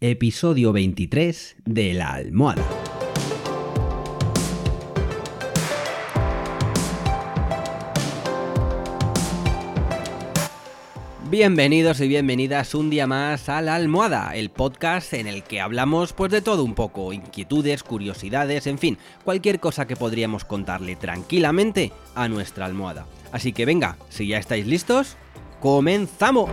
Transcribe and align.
episodio 0.00 0.72
23 0.72 1.56
de 1.64 1.94
La 1.94 2.12
Almohada. 2.12 2.62
Bienvenidos 11.30 12.00
y 12.00 12.08
bienvenidas 12.08 12.74
un 12.74 12.90
día 12.90 13.06
más 13.06 13.48
a 13.48 13.62
La 13.62 13.74
Almohada, 13.74 14.36
el 14.36 14.50
podcast 14.50 15.14
en 15.14 15.26
el 15.26 15.42
que 15.42 15.60
hablamos 15.60 16.12
pues 16.12 16.30
de 16.30 16.42
todo 16.42 16.62
un 16.62 16.74
poco, 16.74 17.14
inquietudes, 17.14 17.82
curiosidades, 17.82 18.66
en 18.66 18.78
fin, 18.78 18.98
cualquier 19.24 19.60
cosa 19.60 19.86
que 19.86 19.96
podríamos 19.96 20.44
contarle 20.44 20.96
tranquilamente 20.96 21.92
a 22.14 22.28
nuestra 22.28 22.66
almohada. 22.66 23.06
Así 23.32 23.52
que 23.52 23.64
venga, 23.64 23.96
si 24.10 24.28
ya 24.28 24.38
estáis 24.38 24.66
listos, 24.66 25.16
¡comenzamos! 25.60 26.50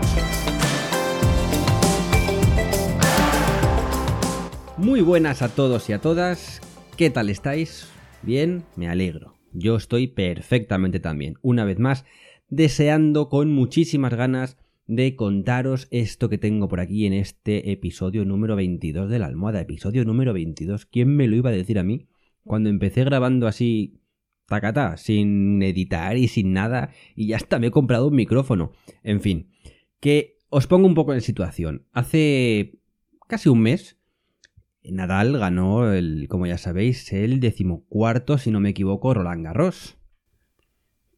Muy 4.84 5.00
buenas 5.00 5.41
a 5.41 5.47
todos 5.47 5.89
y 5.89 5.93
a 5.93 6.01
todas, 6.01 6.60
¿qué 6.97 7.10
tal 7.10 7.29
estáis? 7.29 7.87
Bien, 8.21 8.65
me 8.75 8.89
alegro. 8.89 9.37
Yo 9.54 9.78
estoy 9.78 10.07
perfectamente 10.07 11.00
también. 11.00 11.36
Una 11.41 11.64
vez 11.64 11.79
más, 11.79 12.04
deseando 12.50 13.29
con 13.29 13.50
muchísimas 13.50 14.14
ganas 14.14 14.57
de 14.86 15.15
contaros 15.15 15.88
esto 15.89 16.27
que 16.27 16.38
tengo 16.38 16.68
por 16.68 16.82
aquí 16.82 17.05
en 17.05 17.14
este 17.14 17.71
episodio 17.71 18.25
número 18.25 18.57
22 18.57 19.10
de 19.10 19.19
la 19.19 19.27
almohada. 19.27 19.61
Episodio 19.61 20.04
número 20.04 20.33
22. 20.33 20.86
¿Quién 20.86 21.15
me 21.15 21.29
lo 21.29 21.38
iba 21.38 21.50
a 21.50 21.54
decir 21.54 21.79
a 21.79 21.83
mí? 21.83 22.10
Cuando 22.43 22.69
empecé 22.69 23.05
grabando 23.05 23.47
así, 23.47 24.02
tacata, 24.47 24.97
sin 24.97 25.63
editar 25.63 26.18
y 26.18 26.27
sin 26.27 26.52
nada, 26.52 26.89
y 27.15 27.27
ya 27.27 27.38
hasta 27.38 27.57
me 27.57 27.68
he 27.68 27.71
comprado 27.71 28.10
un 28.10 28.15
micrófono. 28.15 28.74
En 29.02 29.21
fin, 29.21 29.47
que 30.02 30.39
os 30.50 30.68
pongo 30.68 30.88
un 30.88 30.93
poco 30.93 31.13
en 31.13 31.21
situación. 31.21 31.86
Hace 31.93 32.81
casi 33.30 33.47
un 33.47 33.61
mes, 33.61 33.97
Nadal 34.83 35.38
ganó, 35.38 35.94
el, 35.94 36.28
como 36.28 36.45
ya 36.45 36.58
sabéis, 36.58 37.11
el 37.14 37.39
decimocuarto, 37.39 38.38
si 38.38 38.52
no 38.52 38.59
me 38.59 38.69
equivoco, 38.69 39.13
Roland 39.13 39.45
Garros. 39.45 39.97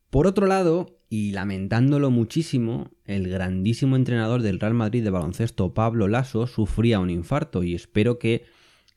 Por 0.10 0.28
otro 0.28 0.48
lado, 0.48 1.00
y 1.10 1.32
lamentándolo 1.32 2.12
muchísimo, 2.12 2.92
el 3.06 3.28
grandísimo 3.30 3.96
entrenador 3.96 4.42
del 4.42 4.60
Real 4.60 4.74
Madrid 4.74 5.04
de 5.04 5.10
baloncesto, 5.10 5.74
Pablo 5.74 6.08
Lasso, 6.08 6.48
sufría 6.48 7.00
un 7.00 7.10
infarto 7.10 7.64
y 7.64 7.76
espero 7.76 8.20
que 8.20 8.46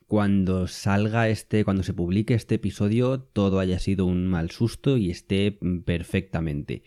cuando 0.06 0.66
salga 0.66 1.28
este, 1.28 1.64
cuando 1.64 1.82
se 1.82 1.92
publique 1.92 2.34
este 2.34 2.54
episodio, 2.54 3.20
todo 3.20 3.60
haya 3.60 3.78
sido 3.78 4.06
un 4.06 4.26
mal 4.26 4.50
susto 4.50 4.96
y 4.96 5.10
esté 5.10 5.58
perfectamente. 5.84 6.82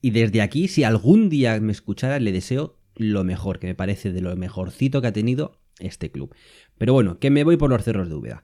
Y 0.00 0.10
desde 0.10 0.40
aquí, 0.40 0.68
si 0.68 0.82
algún 0.82 1.28
día 1.28 1.60
me 1.60 1.72
escuchara, 1.72 2.18
le 2.18 2.32
deseo 2.32 2.78
lo 2.96 3.22
mejor, 3.22 3.58
que 3.58 3.66
me 3.66 3.74
parece 3.74 4.12
de 4.12 4.22
lo 4.22 4.34
mejorcito 4.36 5.02
que 5.02 5.08
ha 5.08 5.12
tenido 5.12 5.60
este 5.78 6.10
club. 6.10 6.34
Pero 6.78 6.92
bueno, 6.92 7.18
que 7.18 7.30
me 7.30 7.44
voy 7.44 7.56
por 7.56 7.70
los 7.70 7.82
cerros 7.82 8.08
de 8.08 8.14
Úbeda. 8.14 8.42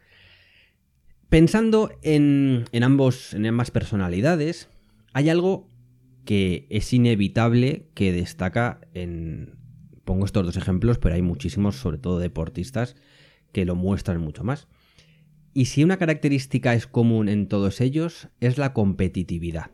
Pensando 1.28 1.90
en, 2.02 2.64
ambos, 2.82 3.34
en 3.34 3.46
ambas 3.46 3.70
personalidades, 3.70 4.68
hay 5.12 5.28
algo 5.28 5.68
que 6.24 6.66
es 6.70 6.92
inevitable 6.92 7.88
que 7.94 8.12
destaca 8.12 8.80
en... 8.94 9.58
Pongo 10.04 10.24
estos 10.24 10.44
dos 10.44 10.56
ejemplos, 10.56 10.98
pero 10.98 11.14
hay 11.14 11.22
muchísimos, 11.22 11.76
sobre 11.76 11.98
todo 11.98 12.18
deportistas, 12.18 12.96
que 13.52 13.64
lo 13.64 13.76
muestran 13.76 14.20
mucho 14.20 14.42
más. 14.42 14.66
Y 15.54 15.66
si 15.66 15.84
una 15.84 15.98
característica 15.98 16.74
es 16.74 16.86
común 16.86 17.28
en 17.28 17.46
todos 17.48 17.80
ellos, 17.80 18.28
es 18.40 18.58
la 18.58 18.72
competitividad. 18.72 19.70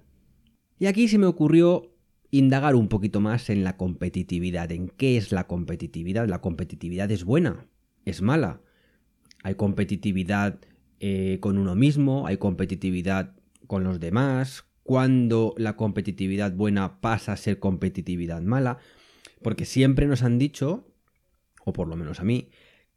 Y 0.78 0.86
aquí 0.86 1.08
se 1.08 1.18
me 1.18 1.26
ocurrió 1.26 1.94
indagar 2.30 2.74
un 2.74 2.88
poquito 2.88 3.20
más 3.20 3.48
en 3.48 3.64
la 3.64 3.76
competitividad, 3.76 4.72
en 4.72 4.88
qué 4.88 5.16
es 5.16 5.32
la 5.32 5.46
competitividad. 5.46 6.28
La 6.28 6.40
competitividad 6.40 7.10
es 7.10 7.24
buena, 7.24 7.66
es 8.06 8.22
mala. 8.22 8.62
Hay 9.42 9.56
competitividad 9.56 10.58
eh, 11.00 11.38
con 11.40 11.58
uno 11.58 11.74
mismo, 11.74 12.26
hay 12.26 12.38
competitividad 12.38 13.34
con 13.66 13.84
los 13.84 14.00
demás, 14.00 14.64
cuando 14.82 15.54
la 15.58 15.76
competitividad 15.76 16.52
buena 16.52 17.00
pasa 17.00 17.32
a 17.32 17.36
ser 17.36 17.58
competitividad 17.58 18.40
mala, 18.40 18.78
porque 19.42 19.66
siempre 19.66 20.06
nos 20.06 20.22
han 20.22 20.38
dicho, 20.38 20.88
o 21.64 21.72
por 21.72 21.88
lo 21.88 21.96
menos 21.96 22.20
a 22.20 22.24
mí, 22.24 22.48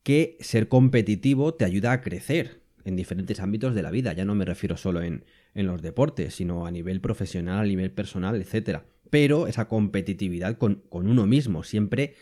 que 0.04 0.38
ser 0.40 0.70
competitivo 0.70 1.56
te 1.56 1.66
ayuda 1.66 1.92
a 1.92 2.02
crecer 2.02 2.62
en 2.86 2.96
diferentes 2.96 3.40
ámbitos 3.40 3.76
de 3.76 3.82
la 3.82 3.92
vida. 3.92 4.14
Ya 4.14 4.24
no 4.24 4.36
me 4.36 4.46
refiero 4.46 4.78
solo 4.78 5.02
en, 5.02 5.26
en 5.56 5.66
los 5.68 5.82
deportes, 5.82 6.36
sino 6.36 6.66
a 6.66 6.72
nivel 6.72 7.02
profesional, 7.02 7.60
a 7.60 7.68
nivel 7.68 7.92
personal, 7.92 8.42
etc. 8.42 8.84
Pero 9.10 9.48
esa 9.48 9.68
competitividad 9.68 10.58
con, 10.58 10.84
con 10.90 11.08
uno 11.08 11.26
mismo, 11.26 11.64
siempre 11.64 12.14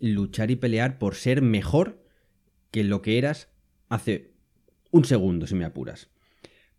luchar 0.00 0.50
y 0.50 0.56
pelear 0.56 0.98
por 0.98 1.14
ser 1.14 1.42
mejor 1.42 1.99
que 2.70 2.84
lo 2.84 3.02
que 3.02 3.18
eras 3.18 3.48
hace 3.88 4.32
un 4.90 5.04
segundo, 5.04 5.46
si 5.46 5.54
me 5.54 5.64
apuras. 5.64 6.08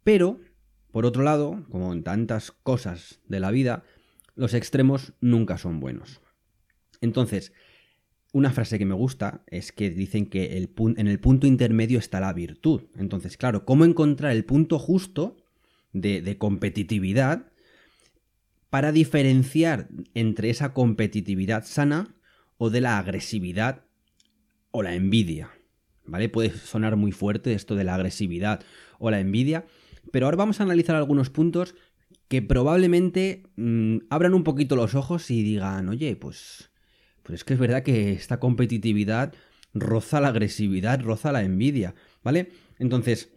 Pero 0.03 0.39
por 0.91 1.05
otro 1.05 1.23
lado, 1.23 1.65
como 1.69 1.93
en 1.93 2.03
tantas 2.03 2.51
cosas 2.51 3.21
de 3.25 3.39
la 3.39 3.51
vida, 3.51 3.83
los 4.35 4.53
extremos 4.53 5.13
nunca 5.21 5.57
son 5.57 5.79
buenos. 5.79 6.21
Entonces, 6.99 7.53
una 8.33 8.51
frase 8.51 8.77
que 8.77 8.85
me 8.85 8.93
gusta 8.93 9.43
es 9.47 9.71
que 9.71 9.89
dicen 9.89 10.25
que 10.25 10.57
en 10.57 11.07
el 11.07 11.19
punto 11.19 11.47
intermedio 11.47 11.99
está 11.99 12.19
la 12.19 12.33
virtud. 12.33 12.83
Entonces, 12.97 13.37
claro, 13.37 13.65
¿cómo 13.65 13.85
encontrar 13.85 14.33
el 14.33 14.45
punto 14.45 14.79
justo 14.79 15.37
de 15.93 16.37
competitividad 16.37 17.51
para 18.69 18.91
diferenciar 18.91 19.89
entre 20.13 20.49
esa 20.49 20.73
competitividad 20.73 21.65
sana 21.65 22.15
o 22.57 22.69
de 22.69 22.81
la 22.81 22.97
agresividad 22.97 23.85
o 24.71 24.83
la 24.83 24.93
envidia? 24.93 25.51
¿Vale? 26.05 26.29
Puede 26.29 26.49
sonar 26.51 26.95
muy 26.95 27.11
fuerte 27.11 27.53
esto 27.53 27.75
de 27.75 27.83
la 27.83 27.95
agresividad 27.95 28.63
o 28.99 29.11
la 29.11 29.19
envidia, 29.19 29.65
pero 30.11 30.25
ahora 30.25 30.37
vamos 30.37 30.59
a 30.59 30.63
analizar 30.63 30.95
algunos 30.95 31.29
puntos 31.29 31.75
que 32.27 32.41
probablemente 32.41 33.43
mmm, 33.55 33.97
abran 34.09 34.33
un 34.33 34.43
poquito 34.43 34.75
los 34.75 34.95
ojos 34.95 35.29
y 35.31 35.43
digan, 35.43 35.89
oye, 35.89 36.15
pues, 36.15 36.71
pues 37.23 37.39
es 37.39 37.43
que 37.43 37.53
es 37.53 37.59
verdad 37.59 37.83
que 37.83 38.13
esta 38.13 38.39
competitividad 38.39 39.33
roza 39.73 40.21
la 40.21 40.29
agresividad, 40.29 41.01
roza 41.01 41.31
la 41.31 41.43
envidia, 41.43 41.93
¿vale? 42.23 42.51
Entonces, 42.79 43.33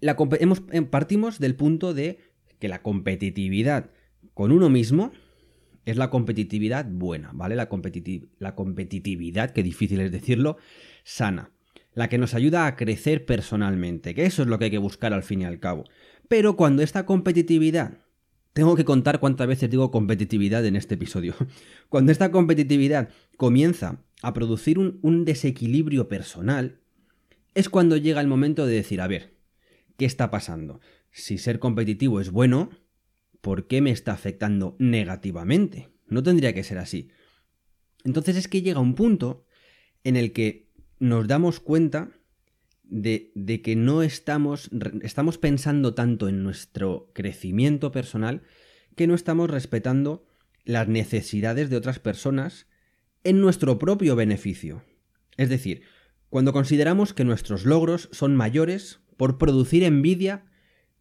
la 0.00 0.16
hemos, 0.40 0.62
eh, 0.72 0.82
partimos 0.82 1.38
del 1.38 1.54
punto 1.54 1.94
de 1.94 2.18
que 2.58 2.68
la 2.68 2.82
competitividad 2.82 3.90
con 4.34 4.52
uno 4.52 4.68
mismo 4.68 5.12
es 5.84 5.96
la 5.96 6.10
competitividad 6.10 6.86
buena, 6.90 7.30
¿vale? 7.32 7.56
La, 7.56 7.68
competitiv 7.68 8.28
la 8.38 8.54
competitividad, 8.54 9.50
que 9.50 9.62
difícil 9.62 10.00
es 10.00 10.12
decirlo, 10.12 10.56
sana 11.04 11.50
la 11.94 12.08
que 12.08 12.18
nos 12.18 12.34
ayuda 12.34 12.66
a 12.66 12.76
crecer 12.76 13.26
personalmente, 13.26 14.14
que 14.14 14.26
eso 14.26 14.42
es 14.42 14.48
lo 14.48 14.58
que 14.58 14.66
hay 14.66 14.70
que 14.70 14.78
buscar 14.78 15.12
al 15.12 15.22
fin 15.22 15.42
y 15.42 15.44
al 15.44 15.60
cabo. 15.60 15.84
Pero 16.28 16.56
cuando 16.56 16.82
esta 16.82 17.06
competitividad, 17.06 17.98
tengo 18.52 18.76
que 18.76 18.84
contar 18.84 19.20
cuántas 19.20 19.46
veces 19.46 19.70
digo 19.70 19.90
competitividad 19.90 20.64
en 20.66 20.76
este 20.76 20.94
episodio, 20.94 21.34
cuando 21.88 22.12
esta 22.12 22.30
competitividad 22.30 23.08
comienza 23.36 24.04
a 24.22 24.34
producir 24.34 24.78
un, 24.78 25.24
desequilibrio 25.24 26.08
personal, 26.08 26.80
es 27.54 27.68
cuando 27.68 27.96
llega 27.96 28.20
el 28.20 28.26
momento 28.26 28.66
de 28.66 28.74
decir, 28.74 29.00
a 29.00 29.06
ver, 29.06 29.36
¿qué 29.96 30.04
está 30.04 30.30
pasando? 30.30 30.80
Si 31.10 31.38
ser 31.38 31.58
competitivo 31.58 32.20
es 32.20 32.30
bueno, 32.30 32.70
¿por 33.40 33.66
qué 33.66 33.80
me 33.80 33.90
está 33.90 34.12
afectando 34.12 34.76
negativamente? 34.78 35.88
No 36.06 36.22
tendría 36.22 36.52
que 36.52 36.64
ser 36.64 36.78
así. 36.78 37.08
Entonces 38.04 38.36
es 38.36 38.48
que 38.48 38.62
llega 38.62 38.80
un 38.80 38.94
punto 38.94 39.44
en 40.04 40.16
el 40.16 40.32
que 40.32 40.67
nos 40.98 41.26
damos 41.28 41.60
cuenta 41.60 42.10
de, 42.84 43.60
que 43.62 43.76
no 43.76 44.02
estamos, 44.02 44.70
estamos 45.02 45.38
pensando 45.38 45.94
tanto 45.94 46.28
en 46.28 46.42
nuestro 46.42 47.10
crecimiento 47.12 47.92
personal 47.92 48.42
que 48.96 49.06
no 49.06 49.14
estamos 49.14 49.50
respetando 49.50 50.26
las 50.64 50.88
necesidades 50.88 51.70
de 51.70 51.76
otras 51.76 51.98
personas 51.98 52.66
en 53.24 53.40
nuestro 53.40 53.78
propio 53.78 54.16
beneficio. 54.16 54.82
Es 55.36 55.48
decir, 55.48 55.82
cuando 56.30 56.52
consideramos 56.52 57.14
que 57.14 57.24
nuestros 57.24 57.64
logros 57.64 58.08
son 58.12 58.36
mayores 58.36 59.00
por 59.16 59.38
producir 59.38 59.84
envidia 59.84 60.44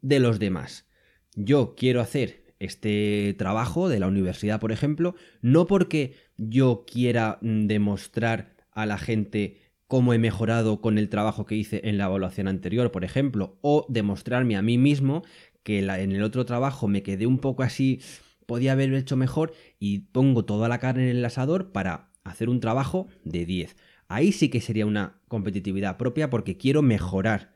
de 0.01 0.19
los 0.19 0.39
demás. 0.39 0.87
Yo 1.35 1.75
quiero 1.75 2.01
hacer 2.01 2.53
este 2.59 3.35
trabajo 3.37 3.89
de 3.89 3.99
la 3.99 4.07
universidad, 4.07 4.59
por 4.59 4.71
ejemplo, 4.71 5.15
no 5.41 5.67
porque 5.67 6.15
yo 6.37 6.85
quiera 6.87 7.37
mm, 7.41 7.67
demostrar 7.67 8.55
a 8.71 8.85
la 8.85 8.97
gente 8.97 9.66
cómo 9.87 10.13
he 10.13 10.19
mejorado 10.19 10.81
con 10.81 10.97
el 10.97 11.09
trabajo 11.09 11.45
que 11.45 11.55
hice 11.55 11.81
en 11.85 11.97
la 11.97 12.05
evaluación 12.05 12.47
anterior, 12.47 12.91
por 12.91 13.03
ejemplo, 13.03 13.57
o 13.61 13.85
demostrarme 13.89 14.57
a 14.57 14.61
mí 14.61 14.77
mismo 14.77 15.23
que 15.63 15.79
en 15.79 16.11
el 16.11 16.23
otro 16.23 16.45
trabajo 16.45 16.87
me 16.87 17.03
quedé 17.03 17.25
un 17.25 17.39
poco 17.39 17.63
así, 17.63 18.01
podía 18.45 18.73
haber 18.73 18.93
hecho 18.93 19.17
mejor 19.17 19.53
y 19.79 19.99
pongo 19.99 20.45
toda 20.45 20.69
la 20.69 20.79
carne 20.79 21.09
en 21.09 21.17
el 21.17 21.25
asador 21.25 21.71
para 21.71 22.11
hacer 22.23 22.49
un 22.49 22.59
trabajo 22.59 23.07
de 23.23 23.45
10. 23.45 23.75
Ahí 24.07 24.31
sí 24.31 24.49
que 24.49 24.61
sería 24.61 24.85
una 24.85 25.19
competitividad 25.27 25.97
propia 25.97 26.29
porque 26.29 26.57
quiero 26.57 26.81
mejorar. 26.81 27.53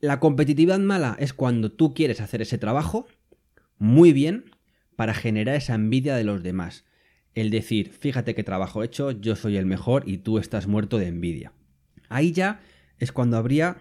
La 0.00 0.20
competitividad 0.20 0.78
mala 0.78 1.16
es 1.18 1.32
cuando 1.32 1.72
tú 1.72 1.94
quieres 1.94 2.20
hacer 2.20 2.42
ese 2.42 2.58
trabajo 2.58 3.06
muy 3.78 4.12
bien 4.12 4.50
para 4.96 5.14
generar 5.14 5.56
esa 5.56 5.74
envidia 5.74 6.14
de 6.16 6.24
los 6.24 6.42
demás. 6.42 6.84
El 7.34 7.50
decir, 7.50 7.90
fíjate 7.90 8.34
qué 8.34 8.44
trabajo 8.44 8.82
he 8.82 8.86
hecho, 8.86 9.10
yo 9.10 9.36
soy 9.36 9.56
el 9.56 9.66
mejor 9.66 10.04
y 10.06 10.18
tú 10.18 10.38
estás 10.38 10.66
muerto 10.66 10.98
de 10.98 11.08
envidia. 11.08 11.52
Ahí 12.08 12.32
ya 12.32 12.60
es 12.98 13.12
cuando 13.12 13.36
habría 13.36 13.78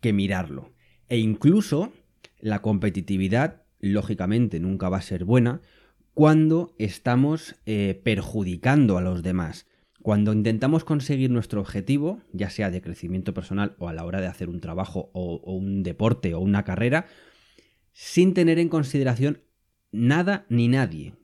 que 0.00 0.12
mirarlo. 0.12 0.72
E 1.08 1.18
incluso 1.18 1.92
la 2.40 2.60
competitividad, 2.60 3.62
lógicamente, 3.78 4.60
nunca 4.60 4.88
va 4.88 4.98
a 4.98 5.02
ser 5.02 5.24
buena 5.24 5.60
cuando 6.14 6.74
estamos 6.78 7.56
eh, 7.66 8.00
perjudicando 8.02 8.98
a 8.98 9.02
los 9.02 9.22
demás. 9.22 9.66
Cuando 10.02 10.32
intentamos 10.32 10.84
conseguir 10.84 11.30
nuestro 11.30 11.60
objetivo, 11.60 12.20
ya 12.32 12.50
sea 12.50 12.70
de 12.70 12.82
crecimiento 12.82 13.32
personal 13.32 13.76
o 13.78 13.88
a 13.88 13.92
la 13.92 14.04
hora 14.04 14.20
de 14.20 14.26
hacer 14.26 14.48
un 14.48 14.60
trabajo 14.60 15.10
o, 15.14 15.36
un 15.36 15.84
deporte 15.84 16.34
o 16.34 16.40
una 16.40 16.64
carrera, 16.64 17.06
sin 17.92 18.34
tener 18.34 18.58
en 18.58 18.68
consideración 18.68 19.42
nada 19.92 20.44
ni 20.48 20.66
nadie. 20.66 21.14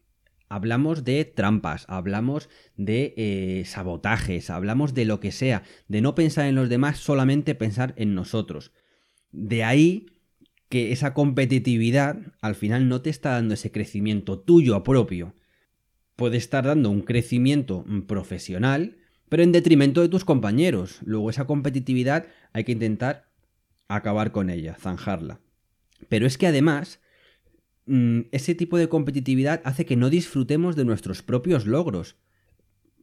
Hablamos 0.49 1.05
de 1.05 1.25
trampas, 1.25 1.85
hablamos 1.89 2.49
de 2.77 3.15
eh, 3.17 3.65
sabotajes, 3.67 4.51
hablamos 4.51 4.95
de 4.95 5.05
lo 5.05 5.21
que 5.21 5.33
sea, 5.33 5.63
de 5.89 6.01
no 6.01 6.15
pensar 6.15 6.47
en 6.47 6.55
los 6.55 6.69
demás, 6.69 6.99
solamente 6.99 7.55
pensar 7.55 7.95
en 7.97 8.15
nosotros. 8.15 8.73
De 9.31 9.65
ahí 9.65 10.07
que 10.69 10.93
esa 10.93 11.15
competitividad 11.15 12.19
al 12.41 12.55
final 12.55 12.89
no 12.89 13.01
te 13.01 13.11
está 13.11 13.33
dando 13.33 13.55
ese 13.55 13.73
crecimiento 13.73 14.39
tuyo 14.39 14.83
propio. 14.83 15.35
Puede 16.17 16.37
estar 16.37 16.65
dando 16.65 16.91
un 16.91 17.03
crecimiento 17.03 17.85
profesional, 18.07 18.97
pero 19.29 19.43
en 19.43 19.53
detrimento 19.53 20.01
de 20.01 20.09
tus 20.09 20.25
compañeros. 20.25 20.99
Luego 21.05 21.31
esa 21.31 21.47
competitividad 21.47 22.27
hay 22.53 22.65
que 22.65 22.73
intentar 22.73 23.29
acabar 23.89 24.33
con 24.33 24.51
ella, 24.51 24.77
zanjarla. 24.79 25.41
Pero 26.09 26.27
es 26.27 26.39
que 26.39 26.47
además, 26.47 27.01
mm, 27.01 27.08
ese 28.33 28.55
tipo 28.55 28.79
de 28.79 28.89
competitividad 28.89 29.63
hace 29.65 29.87
que 29.87 29.97
no 29.97 30.11
disfrutemos 30.11 30.77
de 30.77 30.85
nuestros 30.85 31.23
propios 31.23 31.67
logros. 31.67 32.17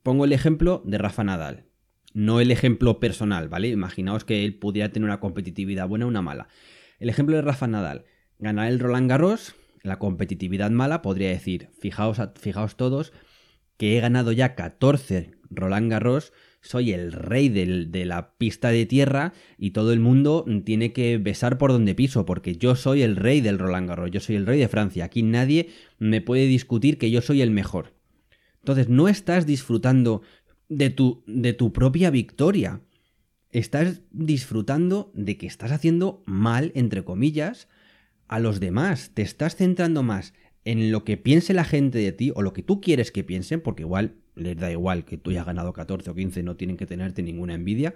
Pongo 0.04 0.26
el 0.26 0.34
ejemplo 0.34 0.84
de 0.86 0.98
Rafa 0.98 1.24
Nadal. 1.24 1.66
No 2.14 2.40
el 2.40 2.52
ejemplo 2.52 3.00
personal, 3.00 3.50
¿vale? 3.50 3.70
Imaginaos 3.70 4.24
que 4.24 4.46
él 4.46 4.58
pudiera 4.58 4.90
tener 4.92 5.06
una 5.06 5.20
competitividad 5.20 5.88
buena 5.88 6.06
o 6.06 6.08
una 6.08 6.22
mala. 6.22 6.48
El 7.00 7.10
ejemplo 7.10 7.36
de 7.36 7.42
Rafa 7.42 7.68
Nadal. 7.68 8.06
Ganar 8.40 8.68
el 8.68 8.80
Roland 8.80 9.10
Garros, 9.10 9.56
la 9.82 10.00
competitividad 10.00 10.72
mala, 10.72 11.02
podría 11.02 11.30
decir, 11.30 11.70
fijaos, 11.80 12.22
fijaos 12.40 12.78
todos, 12.78 13.12
que 13.78 13.98
he 13.98 14.02
ganado 14.02 14.32
ya 14.32 14.56
14 14.56 15.32
Roland 15.50 15.92
Garros, 15.92 16.32
soy 16.66 16.94
el 16.94 17.12
rey 17.12 17.50
de 17.50 18.06
la 18.06 18.38
pista 18.38 18.70
de 18.70 18.86
tierra 18.86 19.34
y 19.58 19.72
todo 19.72 19.94
el 19.94 20.00
mundo 20.00 20.46
tiene 20.66 20.94
que 20.94 21.18
besar 21.18 21.58
por 21.58 21.72
donde 21.72 21.94
piso, 21.94 22.26
porque 22.26 22.56
yo 22.56 22.76
soy 22.76 23.04
el 23.04 23.16
rey 23.16 23.40
del 23.42 23.60
Roland 23.60 23.88
Garros, 23.88 24.12
yo 24.12 24.20
soy 24.20 24.36
el 24.36 24.46
rey 24.46 24.60
de 24.60 24.68
Francia, 24.68 25.06
aquí 25.06 25.22
nadie 25.22 25.70
me 26.00 26.22
puede 26.22 26.48
discutir 26.48 26.98
que 26.98 27.12
yo 27.12 27.22
soy 27.22 27.42
el 27.42 27.52
mejor. 27.52 27.94
Entonces 28.60 28.90
no 28.90 29.08
estás 29.08 29.46
disfrutando 29.46 30.24
de 30.70 30.90
tu, 30.90 31.24
de 31.28 31.54
tu 31.54 31.72
propia 31.72 32.10
victoria, 32.10 32.82
estás 33.52 34.02
disfrutando 34.12 35.12
de 35.14 35.38
que 35.38 35.46
estás 35.46 35.72
haciendo 35.72 36.24
mal, 36.26 36.72
entre 36.74 37.04
comillas, 37.04 37.70
a 38.28 38.40
los 38.40 38.60
demás. 38.60 39.12
Te 39.14 39.22
estás 39.22 39.56
centrando 39.56 40.02
más 40.02 40.34
en 40.64 40.92
lo 40.92 41.04
que 41.04 41.18
piense 41.18 41.54
la 41.54 41.64
gente 41.64 42.00
de 42.00 42.12
ti 42.12 42.32
o 42.36 42.42
lo 42.42 42.54
que 42.54 42.64
tú 42.64 42.82
quieres 42.82 43.12
que 43.12 43.24
piensen, 43.24 43.62
porque 43.62 43.84
igual 43.84 44.16
les 44.36 44.58
da 44.58 44.72
igual 44.72 45.06
que 45.06 45.18
tú 45.18 45.32
hayas 45.32 45.46
ganado 45.46 45.74
14 45.74 46.10
o 46.10 46.16
15, 46.16 46.44
no 46.44 46.56
tienen 46.56 46.78
que 46.78 46.86
tenerte 46.86 47.24
ninguna 47.24 47.54
envidia. 47.54 47.94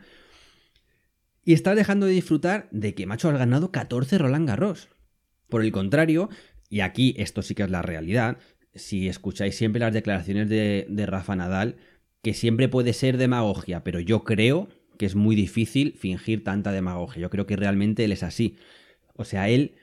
Y 1.43 1.53
estás 1.53 1.75
dejando 1.75 2.05
de 2.05 2.13
disfrutar 2.13 2.67
de 2.71 2.93
que, 2.93 3.05
macho, 3.05 3.29
has 3.29 3.37
ganado 3.37 3.71
14 3.71 4.17
Roland 4.17 4.47
Garros. 4.47 4.89
Por 5.47 5.63
el 5.63 5.71
contrario, 5.71 6.29
y 6.69 6.81
aquí 6.81 7.15
esto 7.17 7.41
sí 7.41 7.55
que 7.55 7.63
es 7.63 7.71
la 7.71 7.81
realidad, 7.81 8.37
si 8.75 9.07
escucháis 9.07 9.55
siempre 9.55 9.79
las 9.79 9.93
declaraciones 9.93 10.47
de, 10.49 10.85
de 10.89 11.05
Rafa 11.05 11.35
Nadal, 11.35 11.77
que 12.21 12.33
siempre 12.33 12.69
puede 12.69 12.93
ser 12.93 13.17
demagogia, 13.17 13.83
pero 13.83 13.99
yo 13.99 14.23
creo 14.23 14.69
que 14.97 15.05
es 15.05 15.15
muy 15.15 15.35
difícil 15.35 15.93
fingir 15.93 16.43
tanta 16.43 16.71
demagogia. 16.71 17.21
Yo 17.21 17.29
creo 17.29 17.45
que 17.45 17.55
realmente 17.55 18.03
él 18.03 18.11
es 18.11 18.21
así. 18.21 18.57
O 19.15 19.23
sea, 19.23 19.49
él 19.49 19.75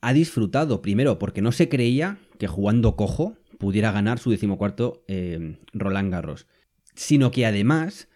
ha 0.00 0.12
disfrutado, 0.12 0.80
primero, 0.80 1.18
porque 1.18 1.42
no 1.42 1.52
se 1.52 1.68
creía 1.68 2.18
que 2.38 2.46
jugando 2.46 2.96
cojo 2.96 3.36
pudiera 3.60 3.92
ganar 3.92 4.18
su 4.18 4.32
decimocuarto 4.32 5.04
eh, 5.06 5.58
Roland 5.72 6.10
Garros. 6.10 6.48
Sino 6.94 7.30
que 7.30 7.46
además, 7.46 8.08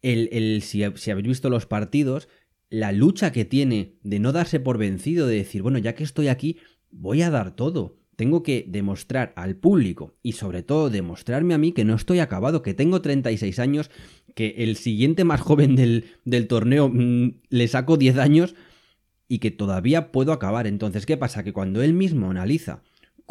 si 0.00 0.82
habéis 0.82 1.28
visto 1.28 1.50
los 1.50 1.66
partidos, 1.66 2.28
la 2.70 2.92
lucha 2.92 3.32
que 3.32 3.44
tiene 3.44 3.98
de 4.02 4.18
no 4.18 4.32
darse 4.32 4.60
por 4.60 4.78
vencido, 4.78 5.26
de 5.26 5.36
decir, 5.36 5.60
bueno, 5.60 5.76
ya 5.76 5.94
que 5.94 6.04
estoy 6.04 6.28
aquí, 6.28 6.56
voy 6.90 7.20
a 7.20 7.30
dar 7.30 7.54
todo 7.54 8.02
tengo 8.16 8.42
que 8.42 8.64
demostrar 8.68 9.32
al 9.36 9.56
público 9.56 10.14
y 10.22 10.32
sobre 10.32 10.62
todo 10.62 10.90
demostrarme 10.90 11.54
a 11.54 11.58
mí 11.58 11.72
que 11.72 11.84
no 11.84 11.94
estoy 11.94 12.20
acabado, 12.20 12.62
que 12.62 12.72
tengo 12.72 13.00
36 13.00 13.58
años, 13.58 13.90
que 14.34 14.54
el 14.58 14.76
siguiente 14.76 15.24
más 15.24 15.40
joven 15.40 15.74
del, 15.76 16.46
torneo 16.46 16.88
mm, 16.88 17.40
le 17.48 17.68
saco 17.68 17.96
10 17.96 18.18
años 18.18 18.54
y 19.28 19.38
que 19.38 19.50
todavía 19.50 20.12
puedo 20.12 20.32
acabar. 20.32 20.66
Entonces, 20.66 21.06
¿qué 21.06 21.16
pasa? 21.16 21.42
Que 21.42 21.52
cuando 21.52 21.82
él 21.82 21.94
mismo 21.94 22.30
analiza 22.30 22.82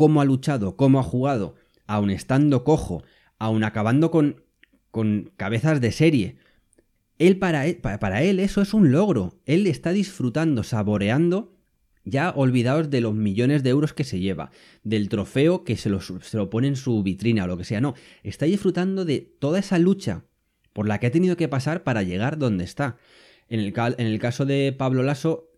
cómo 0.02 0.20
ha 0.20 0.26
luchado, 0.26 0.76
cómo 0.78 1.00
ha 1.00 1.04
jugado, 1.04 1.54
aun 1.86 2.10
estando 2.10 2.64
cojo, 2.64 3.04
aun 3.38 3.64
acabando 3.64 4.10
con, 4.10 4.42
con 4.90 5.32
cabezas 5.38 5.80
de 5.80 5.92
serie, 5.92 6.38
él 7.20 7.38
para, 7.38 7.68
él 7.68 7.76
para 7.78 8.24
él 8.24 8.40
eso 8.40 8.64
es 8.64 8.74
un 8.74 8.92
logro. 8.92 9.36
Él 9.46 9.68
está 9.68 9.92
disfrutando, 9.92 10.64
saboreando 10.64 11.56
ya 12.04 12.32
olvidaos 12.32 12.90
de 12.90 13.00
los 13.00 13.14
millones 13.14 13.62
de 13.62 13.70
euros 13.70 13.94
que 13.94 14.04
se 14.04 14.20
lleva, 14.20 14.50
del 14.84 15.08
trofeo 15.08 15.64
que 15.64 15.78
se 15.78 15.92
lo, 15.92 16.02
se 16.02 16.36
lo 16.36 16.50
pone 16.50 16.68
en 16.68 16.78
su 16.78 17.04
vitrina 17.04 17.44
o 17.44 17.48
lo 17.48 17.58
que 17.58 17.64
sea. 17.64 17.80
No, 17.80 17.94
está 18.24 18.48
disfrutando 18.48 19.06
de 19.06 19.20
toda 19.38 19.60
esa 19.60 19.78
lucha 19.78 20.26
por 20.74 20.88
la 20.88 21.00
que 21.00 21.06
ha 21.06 21.12
tenido 21.12 21.38
que 21.38 21.48
pasar 21.48 21.84
para 21.84 22.02
llegar 22.02 22.40
donde 22.40 22.64
está. 22.64 22.98
En 23.50 23.60
el, 23.60 23.72
en 23.78 24.08
el 24.08 24.18
caso 24.18 24.48
de 24.48 24.74
Pablo 24.76 25.04
Lasso 25.04 25.51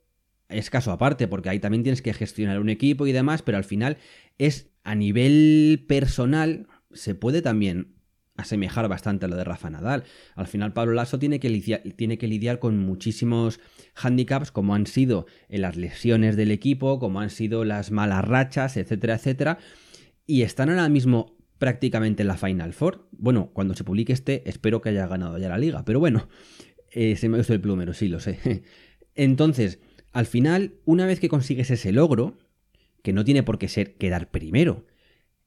es 0.50 0.70
caso 0.70 0.92
aparte, 0.92 1.28
porque 1.28 1.50
ahí 1.50 1.60
también 1.60 1.84
tienes 1.84 2.02
que 2.02 2.14
gestionar 2.14 2.60
un 2.60 2.70
equipo 2.70 3.08
y 3.08 3.12
demás, 3.12 3.42
pero 3.42 3.58
al 3.58 3.64
final 3.64 3.98
es 4.38 4.70
a 4.84 4.96
nivel 4.96 5.86
personal, 5.88 6.68
se 6.92 7.16
puede 7.16 7.42
también 7.42 7.94
asemejar 8.36 8.88
bastante 8.88 9.26
a 9.26 9.30
lo 9.30 9.36
de 9.36 9.44
Rafa 9.44 9.70
Nadal. 9.70 10.04
Al 10.36 10.48
final 10.48 10.74
Pablo 10.74 10.94
Lasso 10.94 11.20
tiene 11.20 11.40
que, 11.40 11.50
lidiar, 11.50 11.84
tiene 11.96 12.18
que 12.18 12.28
lidiar 12.28 12.60
con 12.60 12.80
muchísimos 12.80 13.60
handicaps 13.96 14.52
como 14.52 14.76
han 14.76 14.88
sido 14.88 15.28
las 15.50 15.76
lesiones 15.76 16.36
del 16.36 16.52
equipo, 16.52 17.00
como 17.00 17.20
han 17.20 17.30
sido 17.30 17.64
las 17.64 17.92
malas 17.92 18.26
rachas, 18.26 18.78
etcétera, 18.78 19.16
etcétera. 19.16 19.60
Y 20.26 20.42
están 20.42 20.70
ahora 20.70 20.90
mismo 20.90 21.38
prácticamente 21.60 22.24
en 22.24 22.28
la 22.28 22.38
Final 22.38 22.74
Four. 22.74 23.08
Bueno, 23.12 23.52
cuando 23.54 23.76
se 23.76 23.84
publique 23.84 24.14
este, 24.14 24.50
espero 24.50 24.82
que 24.82 24.90
haya 24.90 25.08
ganado 25.08 25.38
ya 25.38 25.50
la 25.50 25.58
liga. 25.58 25.86
Pero 25.86 26.00
bueno, 26.00 26.28
eh, 26.92 27.16
se 27.16 27.30
me 27.30 27.36
ha 27.36 27.40
visto 27.40 27.54
el 27.54 27.62
plumero, 27.62 27.94
sí 27.94 28.08
lo 28.08 28.20
sé. 28.20 28.64
Entonces, 29.16 29.80
al 30.14 30.28
final, 30.28 30.76
una 30.86 31.06
vez 31.06 31.20
que 31.20 31.28
consigues 31.28 31.72
ese 31.72 31.92
logro, 31.92 32.38
que 33.02 33.14
no 33.14 33.26
tiene 33.26 33.44
por 33.44 33.58
qué 33.58 33.68
ser 33.68 33.96
quedar 33.96 34.32
primero, 34.32 34.86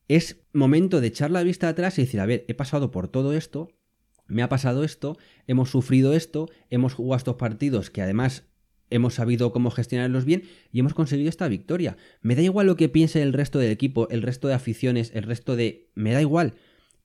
es 0.08 0.44
momento 0.52 1.00
de 1.00 1.06
echar 1.08 1.30
la 1.30 1.42
vista 1.42 1.68
atrás 1.68 1.98
y 1.98 2.02
decir, 2.02 2.20
a 2.20 2.26
ver, 2.26 2.44
he 2.48 2.54
pasado 2.54 2.90
por 2.90 3.08
todo 3.08 3.32
esto, 3.32 3.68
me 4.26 4.42
ha 4.42 4.48
pasado 4.48 4.84
esto, 4.84 5.16
hemos 5.46 5.70
sufrido 5.70 6.14
esto, 6.14 6.48
hemos 6.68 6.94
jugado 6.94 7.18
estos 7.18 7.36
partidos 7.36 7.90
que 7.90 8.02
además 8.02 8.44
hemos 8.90 9.14
sabido 9.14 9.52
cómo 9.52 9.70
gestionarlos 9.70 10.24
bien 10.24 10.42
y 10.72 10.80
hemos 10.80 10.94
conseguido 10.94 11.28
esta 11.28 11.48
victoria. 11.48 11.96
Me 12.22 12.34
da 12.34 12.42
igual 12.42 12.66
lo 12.66 12.76
que 12.76 12.88
piense 12.88 13.22
el 13.22 13.32
resto 13.32 13.58
del 13.58 13.70
equipo, 13.70 14.08
el 14.10 14.22
resto 14.22 14.48
de 14.48 14.54
aficiones, 14.54 15.12
el 15.14 15.24
resto 15.24 15.56
de... 15.56 15.90
Me 15.94 16.12
da 16.12 16.20
igual. 16.20 16.54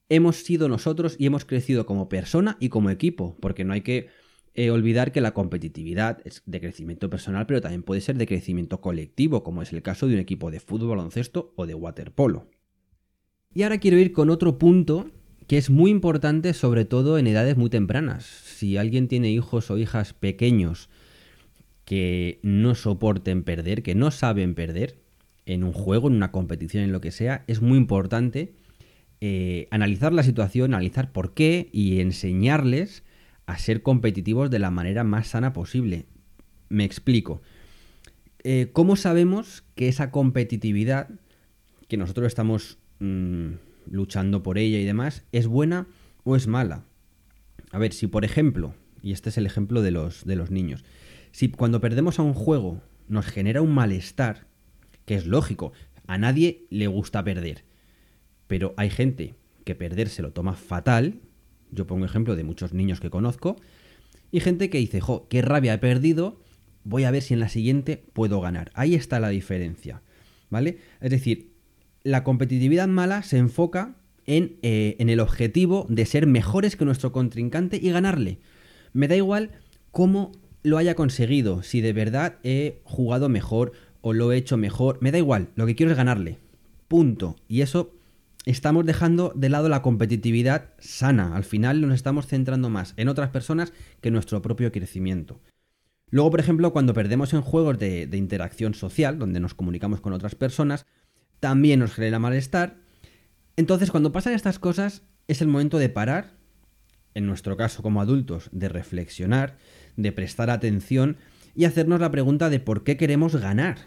Hemos 0.10 0.38
sido 0.38 0.68
nosotros 0.68 1.16
y 1.18 1.28
hemos 1.28 1.46
crecido 1.46 1.86
como 1.86 2.10
persona 2.10 2.58
y 2.60 2.70
como 2.70 2.90
equipo, 2.90 3.38
porque 3.40 3.64
no 3.64 3.74
hay 3.74 3.82
que 3.82 4.10
eh, 4.54 4.70
olvidar 4.70 5.12
que 5.12 5.22
la 5.22 5.34
competitividad 5.34 6.20
es 6.26 6.44
de 6.46 6.60
crecimiento 6.60 7.10
personal, 7.10 7.46
pero 7.46 7.62
también 7.62 7.84
puede 7.84 8.02
ser 8.02 8.18
de 8.18 8.28
crecimiento 8.28 8.82
colectivo, 8.82 9.44
como 9.44 9.62
es 9.62 9.72
el 9.72 9.82
caso 9.82 10.08
de 10.08 10.16
un 10.16 10.20
equipo 10.20 10.52
de 10.52 10.60
fútbol, 10.60 10.90
baloncesto 10.90 11.54
o 11.56 11.66
de 11.66 11.74
waterpolo. 11.74 12.50
Y 13.54 13.64
ahora 13.64 13.80
quiero 13.80 13.98
ir 13.98 14.12
con 14.12 14.30
otro 14.30 14.58
punto 14.58 15.10
que 15.48 15.58
es 15.58 15.70
muy 15.70 15.92
importante, 15.92 16.54
sobre 16.54 16.86
todo 16.86 17.18
en 17.18 17.28
edades 17.28 17.58
muy 17.58 17.70
tempranas. 17.70 18.26
Si 18.26 18.78
alguien 18.78 19.08
tiene 19.08 19.32
hijos 19.32 19.70
o 19.72 19.78
hijas 19.78 20.14
pequeños 20.14 20.90
que 21.84 22.40
no 22.44 22.76
soporten 22.76 23.44
perder, 23.44 23.84
que 23.84 23.96
no 23.96 24.12
saben 24.12 24.56
perder 24.56 25.02
en 25.46 25.64
un 25.64 25.74
juego, 25.74 26.08
en 26.08 26.16
una 26.16 26.32
competición, 26.32 26.84
en 26.84 26.92
lo 26.92 27.02
que 27.02 27.12
sea, 27.12 27.44
es 27.48 27.62
muy 27.62 27.78
importante 27.78 28.54
eh, 29.20 29.68
analizar 29.72 30.14
la 30.14 30.24
situación, 30.24 30.74
analizar 30.74 31.12
por 31.12 31.34
qué 31.34 31.70
y 31.74 32.00
enseñarles 32.00 33.04
a 33.46 33.58
ser 33.58 33.82
competitivos 33.82 34.50
de 34.50 34.60
la 34.60 34.72
manera 34.72 35.04
más 35.04 35.30
sana 35.30 35.54
posible. 35.54 36.06
Me 36.70 36.84
explico. 36.84 37.42
Eh, 38.44 38.70
¿Cómo 38.74 38.96
sabemos 38.96 39.64
que 39.76 39.88
esa 39.88 40.12
competitividad 40.12 41.10
que 41.88 41.98
nosotros 41.98 42.28
estamos 42.28 42.80
Mm, 43.02 43.54
luchando 43.90 44.44
por 44.44 44.60
ella 44.60 44.78
y 44.78 44.86
demás, 44.86 45.26
¿es 45.32 45.48
buena 45.48 45.88
o 46.24 46.36
es 46.36 46.46
mala? 46.46 46.86
A 47.72 47.80
ver, 47.80 47.94
si 47.94 48.06
por 48.06 48.24
ejemplo, 48.24 48.76
y 49.02 49.12
este 49.12 49.30
es 49.30 49.40
el 49.40 49.48
ejemplo 49.48 49.82
de 49.82 49.90
los, 49.90 50.24
de 50.24 50.36
los 50.36 50.52
niños, 50.52 50.86
si 51.32 51.50
cuando 51.50 51.82
perdemos 51.82 52.20
a 52.20 52.22
un 52.22 52.36
juego 52.36 52.84
nos 53.08 53.26
genera 53.26 53.64
un 53.64 53.74
malestar, 53.74 54.46
que 55.06 55.16
es 55.16 55.26
lógico, 55.26 55.74
a 56.06 56.20
nadie 56.20 56.68
le 56.70 56.86
gusta 56.86 57.24
perder, 57.24 57.64
pero 58.46 58.76
hay 58.78 58.92
gente 58.92 59.34
que 59.66 59.74
perder 59.74 60.08
se 60.08 60.22
lo 60.22 60.32
toma 60.32 60.54
fatal. 60.54 61.22
Yo 61.72 61.88
pongo 61.88 62.06
ejemplo 62.06 62.36
de 62.36 62.44
muchos 62.44 62.74
niños 62.74 63.00
que 63.00 63.10
conozco. 63.10 63.58
Y 64.32 64.40
gente 64.40 64.70
que 64.70 64.78
dice, 64.78 65.02
jo, 65.02 65.28
qué 65.30 65.42
rabia 65.42 65.74
he 65.74 65.78
perdido, 65.78 66.40
voy 66.84 67.04
a 67.04 67.12
ver 67.12 67.22
si 67.22 67.34
en 67.34 67.40
la 67.40 67.50
siguiente 67.50 68.04
puedo 68.14 68.42
ganar. 68.42 68.72
Ahí 68.74 68.96
está 68.96 69.20
la 69.20 69.30
diferencia. 69.30 70.02
¿Vale? 70.50 70.80
Es 71.00 71.12
decir, 71.12 71.52
la 72.04 72.24
competitividad 72.24 72.88
mala 72.88 73.24
se 73.24 73.38
enfoca 73.38 73.96
en, 74.26 74.58
eh, 74.62 74.96
en 75.00 75.10
el 75.10 75.20
objetivo 75.20 75.86
de 75.90 76.06
ser 76.06 76.28
mejores 76.28 76.76
que 76.76 76.86
nuestro 76.86 77.12
contrincante 77.12 77.80
y 77.82 77.90
ganarle. 77.92 78.40
Me 78.94 79.08
da 79.08 79.16
igual 79.16 79.52
cómo 79.92 80.32
lo 80.64 80.78
haya 80.78 80.96
conseguido, 80.96 81.64
si 81.64 81.82
de 81.82 81.94
verdad 81.94 82.36
he 82.44 82.82
jugado 82.84 83.30
mejor 83.30 83.72
o 84.02 84.14
lo 84.14 84.32
he 84.32 84.38
hecho 84.38 84.58
mejor, 84.58 84.98
me 85.02 85.12
da 85.12 85.18
igual, 85.18 85.50
lo 85.56 85.66
que 85.66 85.76
quiero 85.76 85.92
es 85.92 85.98
ganarle. 85.98 86.38
Punto. 86.88 87.36
Y 87.48 87.62
eso 87.62 87.94
estamos 88.46 88.86
dejando 88.86 89.34
de 89.36 89.50
lado 89.50 89.70
la 89.70 89.82
competitividad 89.82 90.70
sana. 90.80 91.36
Al 91.36 91.44
final 91.44 91.82
nos 91.82 91.94
estamos 91.94 92.28
centrando 92.28 92.70
más 92.70 92.94
en 92.98 93.08
otras 93.08 93.30
personas 93.30 93.74
que 94.02 94.10
en 94.10 94.14
nuestro 94.14 94.42
propio 94.42 94.72
crecimiento. 94.72 95.40
Luego, 96.10 96.32
por 96.32 96.40
ejemplo, 96.40 96.74
cuando 96.74 96.94
perdemos 96.94 97.34
en 97.34 97.42
juegos 97.42 97.80
de, 97.80 98.06
de 98.08 98.18
interacción 98.18 98.74
social, 98.74 99.18
donde 99.18 99.40
nos 99.40 99.54
comunicamos 99.54 100.02
con 100.02 100.14
otras 100.14 100.36
personas, 100.36 100.86
también 101.40 101.80
nos 101.80 101.94
genera 101.94 102.20
malestar. 102.20 102.78
Entonces, 103.56 103.92
cuando 103.92 104.12
pasan 104.12 104.34
estas 104.34 104.60
cosas, 104.60 105.04
es 105.28 105.42
el 105.42 105.48
momento 105.48 105.78
de 105.78 105.90
parar, 105.90 106.34
en 107.14 107.26
nuestro 107.26 107.56
caso 107.56 107.82
como 107.82 108.02
adultos, 108.02 108.50
de 108.52 108.70
reflexionar, 108.70 109.58
de 109.96 110.12
prestar 110.12 110.50
atención 110.50 111.18
y 111.56 111.66
hacernos 111.66 112.00
la 112.00 112.12
pregunta 112.12 112.50
de 112.50 112.60
por 112.60 112.84
qué 112.84 112.98
queremos 112.98 113.36
ganar. 113.36 113.78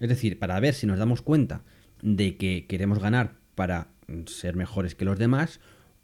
Es 0.00 0.08
decir, 0.08 0.38
para 0.38 0.58
ver 0.60 0.74
si 0.74 0.86
nos 0.86 0.98
damos 0.98 1.22
cuenta 1.22 1.62
de 2.02 2.36
que 2.36 2.66
queremos 2.66 2.98
ganar 2.98 3.36
para 3.54 3.91
ser 4.26 4.56
mejores 4.56 4.94
que 4.94 5.04
los 5.04 5.18
demás 5.18 5.60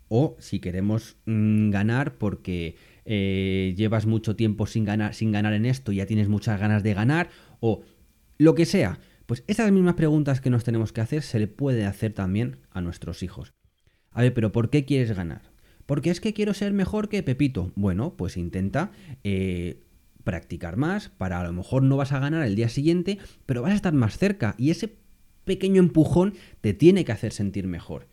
o 0.09 0.37
si 0.39 0.61
queremos 0.61 1.17
mm, 1.27 1.71
ganar 1.71 2.17
porque 2.17 2.77
eh, 3.05 3.75
llevas 3.77 4.07
mucho 4.07 4.37
tiempo 4.37 4.67
sin 4.67 4.85
ganar, 4.85 5.15
sin 5.15 5.33
ganar 5.33 5.53
en 5.53 5.67
esto 5.67 5.93
y 5.93 5.97
ya 5.97 6.07
tienes 6.07 6.29
muchas 6.29 6.59
ganas 6.59 6.83
de 6.83 6.95
ganar 6.95 7.29
o 7.61 7.83
lo 8.39 8.55
que 8.55 8.67
sea. 8.67 8.99
Pues 9.27 9.45
esas 9.47 9.71
mismas 9.73 9.95
preguntas 9.95 10.41
que 10.41 10.51
nos 10.51 10.65
tenemos 10.65 10.93
que 10.93 11.03
hacer 11.03 11.23
se 11.23 11.39
le 11.39 11.49
puede 11.49 11.85
hacer 11.85 12.15
también 12.15 12.57
a 12.71 12.81
nuestros 12.81 13.23
hijos. 13.23 13.53
A 14.11 14.23
ver, 14.23 14.33
pero 14.33 14.53
¿por 14.53 14.71
qué 14.71 14.85
quieres 14.85 15.15
ganar? 15.15 15.43
Porque 15.85 16.11
es 16.11 16.21
que 16.21 16.33
quiero 16.33 16.55
ser 16.55 16.73
mejor 16.73 17.09
que 17.09 17.23
Pepito. 17.23 17.73
Bueno, 17.75 18.15
pues 18.17 18.37
intenta 18.37 18.91
eh, 19.25 19.83
practicar 20.25 20.77
más, 20.77 21.11
para 21.11 21.41
a 21.41 21.45
lo 21.45 21.53
mejor 21.53 21.83
no 21.83 21.97
vas 21.97 22.13
a 22.13 22.19
ganar 22.19 22.43
el 22.47 22.57
día 22.57 22.69
siguiente, 22.69 23.19
pero 23.47 23.63
vas 23.63 23.73
a 23.73 23.77
estar 23.77 23.93
más 23.93 24.19
cerca 24.19 24.55
y 24.59 24.71
ese 24.71 24.97
pequeño 25.49 25.81
empujón 25.81 26.35
te 26.61 26.75
tiene 26.75 27.05
que 27.05 27.11
hacer 27.11 27.33
sentir 27.33 27.67
mejor. 27.67 28.07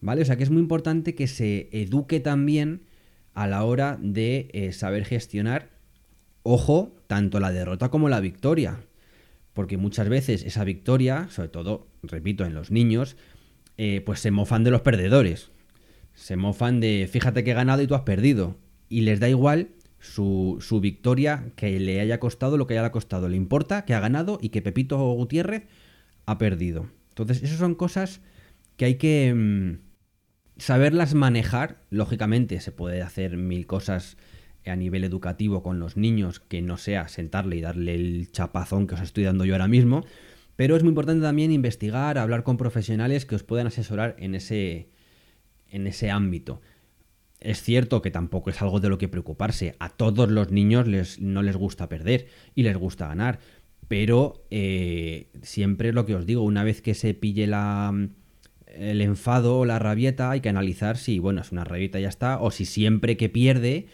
¿Vale? 0.00 0.22
O 0.22 0.24
sea 0.24 0.36
que 0.36 0.44
es 0.44 0.50
muy 0.50 0.62
importante 0.62 1.14
que 1.14 1.26
se 1.26 1.68
eduque 1.72 2.20
también 2.20 2.84
a 3.34 3.46
la 3.46 3.64
hora 3.64 3.98
de 4.00 4.48
eh, 4.52 4.72
saber 4.72 5.04
gestionar, 5.04 5.70
ojo, 6.42 6.96
tanto 7.06 7.38
la 7.40 7.52
derrota 7.52 7.90
como 7.90 8.08
la 8.08 8.20
victoria. 8.20 8.80
Porque 9.52 9.76
muchas 9.76 10.08
veces 10.08 10.44
esa 10.44 10.64
victoria, 10.64 11.28
sobre 11.30 11.48
todo, 11.48 11.88
repito, 12.02 12.44
en 12.46 12.54
los 12.54 12.70
niños, 12.70 13.16
eh, 13.76 14.00
pues 14.06 14.20
se 14.20 14.30
mofan 14.30 14.64
de 14.64 14.70
los 14.70 14.80
perdedores. 14.80 15.50
Se 16.14 16.36
mofan 16.36 16.80
de, 16.80 17.08
fíjate 17.10 17.44
que 17.44 17.50
he 17.50 17.54
ganado 17.54 17.82
y 17.82 17.86
tú 17.86 17.94
has 17.94 18.02
perdido. 18.02 18.56
Y 18.88 19.02
les 19.02 19.20
da 19.20 19.28
igual 19.28 19.70
su, 19.98 20.58
su, 20.60 20.80
victoria 20.80 21.52
que 21.56 21.78
le 21.78 22.00
haya 22.00 22.20
costado 22.20 22.56
lo 22.56 22.66
que 22.66 22.78
haya 22.78 22.92
costado. 22.92 23.28
Le 23.28 23.36
importa 23.36 23.84
que 23.84 23.92
ha 23.92 24.00
ganado 24.00 24.38
y 24.40 24.48
que 24.48 24.62
Pepito 24.62 24.98
Gutiérrez 25.12 25.64
ha 26.30 26.38
perdido. 26.38 26.88
Entonces, 27.10 27.42
esas 27.42 27.58
son 27.58 27.74
cosas 27.74 28.20
que 28.76 28.84
hay 28.84 28.94
que 28.96 29.32
mmm, 29.34 29.78
saberlas 30.58 31.14
manejar. 31.14 31.82
Lógicamente, 31.90 32.60
se 32.60 32.72
puede 32.72 33.02
hacer 33.02 33.36
mil 33.36 33.66
cosas 33.66 34.16
a 34.66 34.76
nivel 34.76 35.04
educativo 35.04 35.62
con 35.62 35.80
los 35.80 35.96
niños 35.96 36.38
que 36.40 36.62
no 36.62 36.76
sea 36.76 37.08
sentarle 37.08 37.56
y 37.56 37.60
darle 37.60 37.94
el 37.94 38.30
chapazón 38.30 38.86
que 38.86 38.94
os 38.94 39.00
estoy 39.00 39.24
dando 39.24 39.44
yo 39.44 39.54
ahora 39.54 39.68
mismo. 39.68 40.04
Pero 40.56 40.76
es 40.76 40.82
muy 40.82 40.90
importante 40.90 41.22
también 41.22 41.50
investigar, 41.52 42.18
hablar 42.18 42.42
con 42.42 42.56
profesionales 42.56 43.24
que 43.26 43.34
os 43.34 43.42
puedan 43.42 43.66
asesorar 43.66 44.14
en 44.18 44.34
ese, 44.34 44.90
en 45.68 45.86
ese 45.86 46.10
ámbito. 46.10 46.60
Es 47.40 47.62
cierto 47.62 48.02
que 48.02 48.10
tampoco 48.10 48.50
es 48.50 48.60
algo 48.60 48.80
de 48.80 48.90
lo 48.90 48.98
que 48.98 49.08
preocuparse. 49.08 49.74
A 49.78 49.88
todos 49.88 50.30
los 50.30 50.52
niños 50.52 50.86
les, 50.86 51.20
no 51.20 51.42
les 51.42 51.56
gusta 51.56 51.88
perder 51.88 52.26
y 52.54 52.62
les 52.62 52.76
gusta 52.76 53.08
ganar. 53.08 53.38
Pero 53.90 54.46
eh, 54.52 55.32
siempre 55.42 55.92
lo 55.92 56.06
que 56.06 56.14
os 56.14 56.24
digo, 56.24 56.44
una 56.44 56.62
vez 56.62 56.80
que 56.80 56.94
se 56.94 57.12
pille 57.12 57.48
la, 57.48 57.92
el 58.68 59.00
enfado 59.00 59.58
o 59.58 59.64
la 59.64 59.80
rabieta, 59.80 60.30
hay 60.30 60.40
que 60.40 60.48
analizar 60.48 60.96
si, 60.96 61.18
bueno, 61.18 61.40
es 61.40 61.50
una 61.50 61.64
rabieta 61.64 61.98
y 61.98 62.02
ya 62.02 62.08
está, 62.08 62.40
o 62.40 62.52
si 62.52 62.66
siempre 62.66 63.16
que 63.16 63.28
pierde 63.28 63.88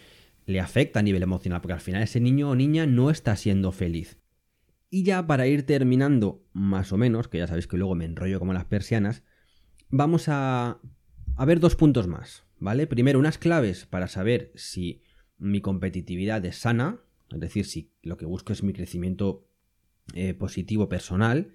le 0.45 0.59
afecta 0.59 0.99
a 0.99 1.01
nivel 1.01 1.23
emocional, 1.23 1.61
porque 1.61 1.73
al 1.73 1.79
final 1.79 2.03
ese 2.03 2.19
niño 2.19 2.51
o 2.51 2.55
niña 2.55 2.85
no 2.85 3.09
está 3.09 3.35
siendo 3.35 3.71
feliz. 3.71 4.19
Y 4.91 5.01
ya 5.01 5.25
para 5.25 5.47
ir 5.47 5.65
terminando, 5.65 6.45
más 6.53 6.93
o 6.93 6.97
menos, 6.97 7.27
que 7.27 7.39
ya 7.39 7.47
sabéis 7.47 7.65
que 7.65 7.77
luego 7.77 7.95
me 7.95 8.05
enrollo 8.05 8.37
como 8.37 8.53
las 8.53 8.65
persianas, 8.65 9.23
vamos 9.89 10.29
a, 10.29 10.79
a 11.35 11.45
ver 11.45 11.59
dos 11.59 11.75
puntos 11.75 12.05
más. 12.05 12.45
¿vale? 12.59 12.85
Primero, 12.85 13.17
unas 13.17 13.39
claves 13.39 13.87
para 13.87 14.07
saber 14.07 14.51
si 14.53 15.01
mi 15.39 15.59
competitividad 15.59 16.45
es 16.45 16.57
sana, 16.57 17.01
es 17.31 17.39
decir, 17.39 17.65
si 17.65 17.91
lo 18.03 18.15
que 18.15 18.27
busco 18.27 18.53
es 18.53 18.61
mi 18.61 18.73
crecimiento 18.73 19.46
eh, 20.13 20.33
positivo 20.33 20.89
personal, 20.89 21.53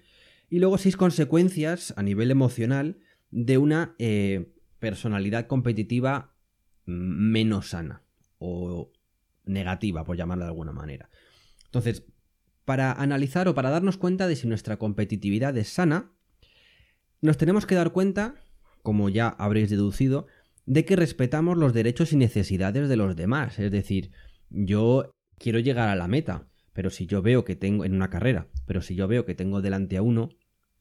y 0.49 0.59
luego 0.59 0.77
seis 0.77 0.97
consecuencias 0.97 1.93
a 1.97 2.03
nivel 2.03 2.31
emocional 2.31 2.99
de 3.31 3.57
una 3.57 3.95
eh, 3.97 4.53
personalidad 4.79 5.47
competitiva 5.47 6.35
menos 6.85 7.69
sana 7.69 8.03
o 8.37 8.91
negativa, 9.45 10.03
por 10.03 10.17
llamarla 10.17 10.45
de 10.45 10.51
alguna 10.51 10.71
manera. 10.71 11.09
Entonces, 11.65 12.05
para 12.65 12.91
analizar 12.91 13.47
o 13.47 13.55
para 13.55 13.69
darnos 13.69 13.97
cuenta 13.97 14.27
de 14.27 14.35
si 14.35 14.47
nuestra 14.47 14.77
competitividad 14.77 15.57
es 15.57 15.69
sana, 15.69 16.11
nos 17.21 17.37
tenemos 17.37 17.65
que 17.65 17.75
dar 17.75 17.91
cuenta, 17.91 18.35
como 18.81 19.09
ya 19.09 19.29
habréis 19.29 19.69
deducido, 19.69 20.27
de 20.65 20.85
que 20.85 20.95
respetamos 20.95 21.57
los 21.57 21.73
derechos 21.73 22.13
y 22.13 22.17
necesidades 22.17 22.87
de 22.89 22.95
los 22.95 23.15
demás. 23.15 23.59
Es 23.59 23.71
decir, 23.71 24.11
yo 24.49 25.15
quiero 25.37 25.59
llegar 25.59 25.89
a 25.89 25.95
la 25.95 26.07
meta, 26.07 26.47
pero 26.73 26.89
si 26.89 27.05
yo 27.05 27.21
veo 27.21 27.45
que 27.45 27.55
tengo 27.55 27.85
en 27.85 27.93
una 27.93 28.09
carrera, 28.09 28.47
pero 28.65 28.81
si 28.81 28.95
yo 28.95 29.07
veo 29.07 29.25
que 29.25 29.35
tengo 29.35 29.61
delante 29.61 29.97
a 29.97 30.01
uno, 30.01 30.29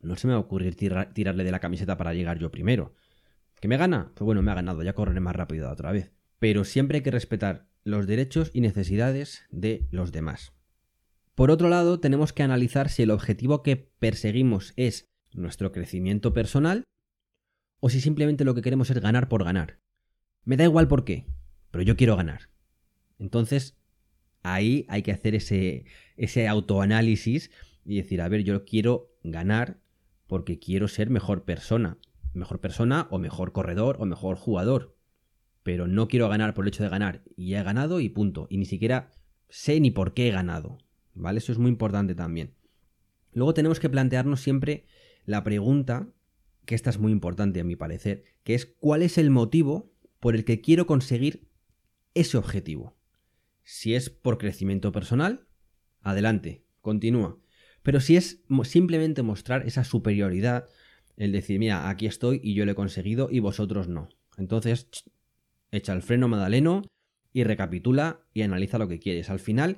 no 0.00 0.16
se 0.16 0.26
me 0.26 0.32
va 0.32 0.38
a 0.38 0.42
ocurrir 0.42 0.74
tirarle 0.74 1.44
de 1.44 1.50
la 1.52 1.60
camiseta 1.60 1.96
para 1.96 2.14
llegar 2.14 2.38
yo 2.38 2.50
primero. 2.50 2.94
¿Que 3.60 3.68
me 3.68 3.76
gana? 3.76 4.10
Pues 4.14 4.24
bueno, 4.24 4.42
me 4.42 4.50
ha 4.50 4.54
ganado, 4.54 4.82
ya 4.82 4.94
correré 4.94 5.20
más 5.20 5.36
rápido 5.36 5.70
otra 5.70 5.92
vez. 5.92 6.12
Pero 6.40 6.64
siempre 6.64 6.98
hay 6.98 7.02
que 7.02 7.12
respetar 7.12 7.68
los 7.84 8.06
derechos 8.06 8.50
y 8.52 8.60
necesidades 8.60 9.44
de 9.50 9.86
los 9.90 10.10
demás. 10.10 10.52
Por 11.34 11.50
otro 11.50 11.68
lado, 11.68 12.00
tenemos 12.00 12.32
que 12.32 12.42
analizar 12.42 12.88
si 12.88 13.02
el 13.02 13.10
objetivo 13.10 13.62
que 13.62 13.76
perseguimos 13.76 14.72
es 14.76 15.08
nuestro 15.32 15.72
crecimiento 15.72 16.32
personal 16.32 16.84
o 17.80 17.88
si 17.88 18.00
simplemente 18.00 18.44
lo 18.44 18.54
que 18.54 18.62
queremos 18.62 18.90
es 18.90 19.00
ganar 19.00 19.28
por 19.28 19.44
ganar. 19.44 19.78
Me 20.44 20.56
da 20.56 20.64
igual 20.64 20.88
por 20.88 21.04
qué, 21.04 21.26
pero 21.70 21.82
yo 21.82 21.96
quiero 21.96 22.16
ganar. 22.16 22.50
Entonces, 23.18 23.76
ahí 24.42 24.86
hay 24.88 25.02
que 25.02 25.12
hacer 25.12 25.34
ese, 25.34 25.84
ese 26.16 26.48
autoanálisis 26.48 27.50
y 27.84 27.96
decir, 27.96 28.20
a 28.20 28.28
ver, 28.28 28.44
yo 28.44 28.64
quiero 28.64 29.10
ganar 29.22 29.80
porque 30.26 30.58
quiero 30.58 30.88
ser 30.88 31.10
mejor 31.10 31.44
persona. 31.44 31.98
Mejor 32.34 32.60
persona 32.60 33.08
o 33.10 33.18
mejor 33.18 33.52
corredor 33.52 33.96
o 34.00 34.06
mejor 34.06 34.36
jugador. 34.36 34.96
Pero 35.62 35.86
no 35.86 36.08
quiero 36.08 36.28
ganar 36.28 36.54
por 36.54 36.64
el 36.64 36.68
hecho 36.68 36.82
de 36.82 36.88
ganar. 36.88 37.22
Y 37.36 37.54
he 37.54 37.62
ganado 37.62 38.00
y 38.00 38.08
punto. 38.08 38.46
Y 38.48 38.56
ni 38.56 38.64
siquiera 38.64 39.10
sé 39.48 39.78
ni 39.80 39.90
por 39.90 40.14
qué 40.14 40.28
he 40.28 40.32
ganado. 40.32 40.78
¿Vale? 41.14 41.38
Eso 41.38 41.52
es 41.52 41.58
muy 41.58 41.70
importante 41.70 42.14
también. 42.14 42.54
Luego 43.32 43.54
tenemos 43.54 43.80
que 43.80 43.90
plantearnos 43.90 44.40
siempre 44.40 44.86
la 45.24 45.44
pregunta 45.44 46.08
que 46.64 46.74
esta 46.74 46.90
es 46.90 46.98
muy 46.98 47.12
importante 47.12 47.60
a 47.60 47.64
mi 47.64 47.76
parecer, 47.76 48.24
que 48.44 48.54
es 48.54 48.66
cuál 48.66 49.02
es 49.02 49.18
el 49.18 49.30
motivo 49.30 49.92
por 50.20 50.34
el 50.34 50.44
que 50.44 50.60
quiero 50.60 50.86
conseguir 50.86 51.48
ese 52.14 52.36
objetivo. 52.36 52.96
Si 53.62 53.94
es 53.94 54.10
por 54.10 54.38
crecimiento 54.38 54.92
personal, 54.92 55.46
adelante, 56.00 56.64
continúa. 56.80 57.38
Pero 57.82 58.00
si 58.00 58.16
es 58.16 58.42
simplemente 58.64 59.22
mostrar 59.22 59.66
esa 59.66 59.84
superioridad, 59.84 60.68
el 61.16 61.32
decir, 61.32 61.58
mira, 61.58 61.88
aquí 61.88 62.06
estoy 62.06 62.40
y 62.42 62.54
yo 62.54 62.64
lo 62.64 62.72
he 62.72 62.76
conseguido 62.76 63.28
y 63.30 63.40
vosotros 63.40 63.88
no. 63.88 64.08
Entonces, 64.36 64.88
echa 65.70 65.92
el 65.92 66.02
freno 66.02 66.28
Madaleno 66.28 66.82
y 67.32 67.44
recapitula 67.44 68.20
y 68.32 68.42
analiza 68.42 68.78
lo 68.78 68.88
que 68.88 68.98
quieres. 68.98 69.30
Al 69.30 69.40
final, 69.40 69.76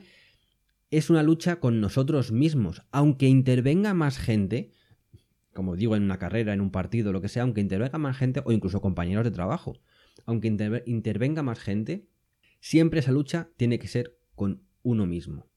es 0.91 1.11
una 1.11 1.23
lucha 1.23 1.61
con 1.61 1.81
nosotros 1.81 2.33
mismos. 2.33 2.83
Aunque 2.93 3.26
intervenga 3.26 3.95
más 3.95 4.19
gente, 4.19 4.73
como 5.53 5.76
digo, 5.76 5.97
en 5.97 6.03
una 6.03 6.19
carrera, 6.19 6.53
en 6.53 6.61
un 6.61 6.71
partido, 6.71 7.12
lo 7.12 7.21
que 7.21 7.29
sea, 7.29 7.43
aunque 7.43 7.61
intervenga 7.61 7.99
más 7.99 8.17
gente 8.17 8.43
o 8.45 8.53
incluso 8.53 8.81
compañeros 8.81 9.25
de 9.25 9.31
trabajo, 9.31 9.79
aunque 10.26 10.49
intervenga 10.87 11.43
más 11.43 11.59
gente, 11.59 12.09
siempre 12.64 13.00
esa 13.00 13.12
lucha 13.12 13.50
tiene 13.59 13.78
que 13.78 13.88
ser 13.88 14.16
con 14.35 14.62
uno 14.83 15.06
mismo. 15.06 15.50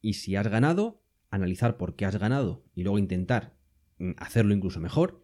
Y 0.00 0.14
si 0.14 0.34
has 0.34 0.48
ganado, 0.48 1.04
analizar 1.28 1.76
por 1.76 1.94
qué 1.94 2.06
has 2.06 2.16
ganado 2.16 2.64
y 2.74 2.84
luego 2.84 2.98
intentar 2.98 3.54
mm, 3.98 4.12
hacerlo 4.16 4.54
incluso 4.54 4.80
mejor. 4.80 5.22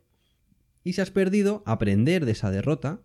Y 0.83 0.93
si 0.93 1.01
has 1.01 1.11
perdido, 1.11 1.63
aprender 1.65 2.27
de 2.27 2.33
esa 2.33 2.51
derrota 2.51 3.03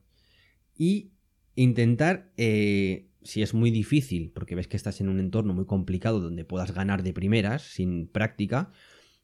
y 0.75 1.13
intentar, 1.55 2.33
eh, 2.35 3.09
si 3.23 3.41
es 3.41 3.53
muy 3.53 3.71
difícil, 3.71 4.31
porque 4.31 4.53
ves 4.53 4.67
que 4.67 4.75
estás 4.75 4.99
en 4.99 5.07
un 5.07 5.21
entorno 5.21 5.53
muy 5.53 5.65
complicado 5.65 6.19
donde 6.19 6.43
puedas 6.43 6.73
ganar 6.73 7.03
de 7.03 7.13
primeras, 7.13 7.61
sin 7.61 8.09
práctica, 8.09 8.73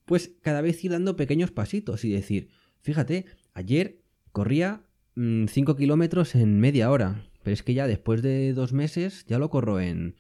pues 0.06 0.38
cada 0.42 0.62
vez 0.62 0.82
ir 0.86 0.92
dando 0.92 1.18
pequeños 1.18 1.52
pasitos 1.52 2.06
y 2.06 2.12
decir, 2.12 2.48
fíjate, 2.80 3.26
ayer 3.54 4.06
corría 4.32 4.86
5 5.16 5.18
mm, 5.18 5.76
kilómetros 5.76 6.34
en 6.36 6.62
media 6.62 6.90
hora, 6.90 7.26
pero 7.46 7.54
es 7.54 7.62
que 7.62 7.76
ya 7.76 7.86
después 7.86 8.24
de 8.24 8.54
dos 8.54 8.74
meses 8.74 9.24
ya 9.28 9.38
lo 9.38 9.52
corro 9.52 9.80
en, 9.80 10.16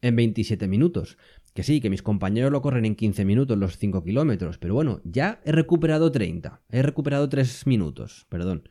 en 0.00 0.16
27 0.16 0.66
minutos. 0.66 1.18
Que 1.52 1.62
sí, 1.62 1.82
que 1.82 1.90
mis 1.90 2.00
compañeros 2.00 2.50
lo 2.50 2.62
corren 2.62 2.86
en 2.86 2.96
15 2.96 3.26
minutos 3.26 3.58
los 3.58 3.76
5 3.76 4.02
kilómetros, 4.02 4.56
pero 4.56 4.72
bueno, 4.72 5.02
ya 5.04 5.42
he 5.44 5.52
recuperado 5.52 6.10
30, 6.10 6.62
he 6.70 6.80
recuperado 6.80 7.28
3 7.28 7.66
minutos, 7.66 8.24
perdón. 8.30 8.66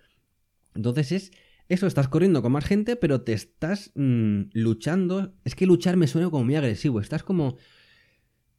Entonces 0.74 1.12
es 1.12 1.32
eso, 1.68 1.86
estás 1.86 2.08
corriendo 2.08 2.42
con 2.42 2.52
más 2.52 2.66
gente, 2.66 2.96
pero 2.96 3.22
te 3.22 3.34
estás 3.34 3.92
mm, 3.94 4.46
luchando. 4.54 5.36
Es 5.46 5.54
que 5.54 5.68
luchar 5.68 5.96
me 5.96 6.08
suena 6.08 6.32
como 6.32 6.46
muy 6.46 6.56
agresivo, 6.56 7.00
estás 7.00 7.22
como 7.22 7.58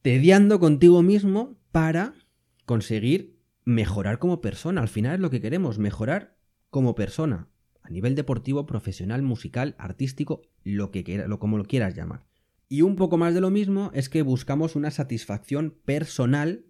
tediando 0.01 0.61
contigo 0.61 1.03
mismo 1.03 1.59
para 1.73 2.13
conseguir 2.65 3.37
mejorar 3.65 4.17
como 4.17 4.39
persona. 4.39 4.79
Al 4.79 4.87
final 4.87 5.15
es 5.15 5.19
lo 5.19 5.29
que 5.29 5.41
queremos, 5.41 5.77
mejorar 5.77 6.37
como 6.69 6.95
persona. 6.95 7.49
A 7.81 7.89
nivel 7.89 8.15
deportivo, 8.15 8.65
profesional, 8.65 9.21
musical, 9.21 9.75
artístico, 9.77 10.41
lo 10.63 10.91
que 10.91 11.03
quiera, 11.03 11.27
lo, 11.27 11.39
como 11.39 11.57
lo 11.57 11.65
quieras 11.65 11.95
llamar. 11.95 12.25
Y 12.69 12.83
un 12.83 12.95
poco 12.95 13.17
más 13.17 13.33
de 13.33 13.41
lo 13.41 13.49
mismo 13.49 13.91
es 13.93 14.07
que 14.07 14.21
buscamos 14.21 14.75
una 14.75 14.91
satisfacción 14.91 15.75
personal 15.83 16.65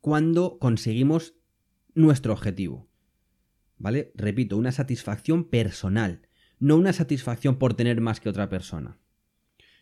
cuando 0.00 0.58
conseguimos 0.58 1.34
nuestro 1.94 2.32
objetivo. 2.32 2.88
¿Vale? 3.78 4.12
Repito, 4.14 4.58
una 4.58 4.72
satisfacción 4.72 5.44
personal, 5.44 6.28
no 6.58 6.76
una 6.76 6.92
satisfacción 6.92 7.56
por 7.56 7.74
tener 7.74 8.00
más 8.02 8.20
que 8.20 8.28
otra 8.28 8.50
persona. 8.50 8.98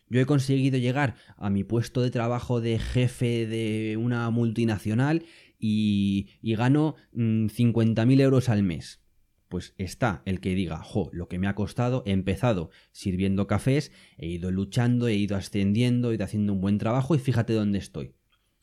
Yo 0.07 0.21
he 0.21 0.25
conseguido 0.25 0.77
llegar 0.77 1.15
a 1.37 1.49
mi 1.49 1.63
puesto 1.63 2.01
de 2.01 2.11
trabajo 2.11 2.61
de 2.61 2.79
jefe 2.79 3.45
de 3.45 3.97
una 3.97 4.29
multinacional 4.29 5.25
y, 5.59 6.29
gano 6.41 6.95
50.000 7.13 8.05
mm, 8.05 8.19
euros 8.21 8.47
al 8.49 8.63
mes 8.63 9.01
pues 9.49 9.73
está 9.77 10.21
el 10.25 10.39
que 10.39 10.55
diga, 10.55 10.77
jo, 10.77 11.09
lo 11.11 11.27
que 11.27 11.39
me 11.39 11.47
ha 11.47 11.55
costado, 11.55 12.03
he 12.05 12.11
empezado 12.11 12.69
sirviendo 12.91 13.47
cafés, 13.47 13.91
he 14.17 14.27
ido 14.27 14.51
luchando, 14.51 15.07
he 15.07 15.15
ido 15.15 15.35
ascendiendo, 15.35 16.11
he 16.11 16.15
ido 16.15 16.23
haciendo 16.23 16.53
un 16.53 16.61
buen 16.61 16.77
trabajo 16.77 17.15
y 17.15 17.19
fíjate 17.19 17.53
dónde 17.53 17.79
estoy. 17.79 18.13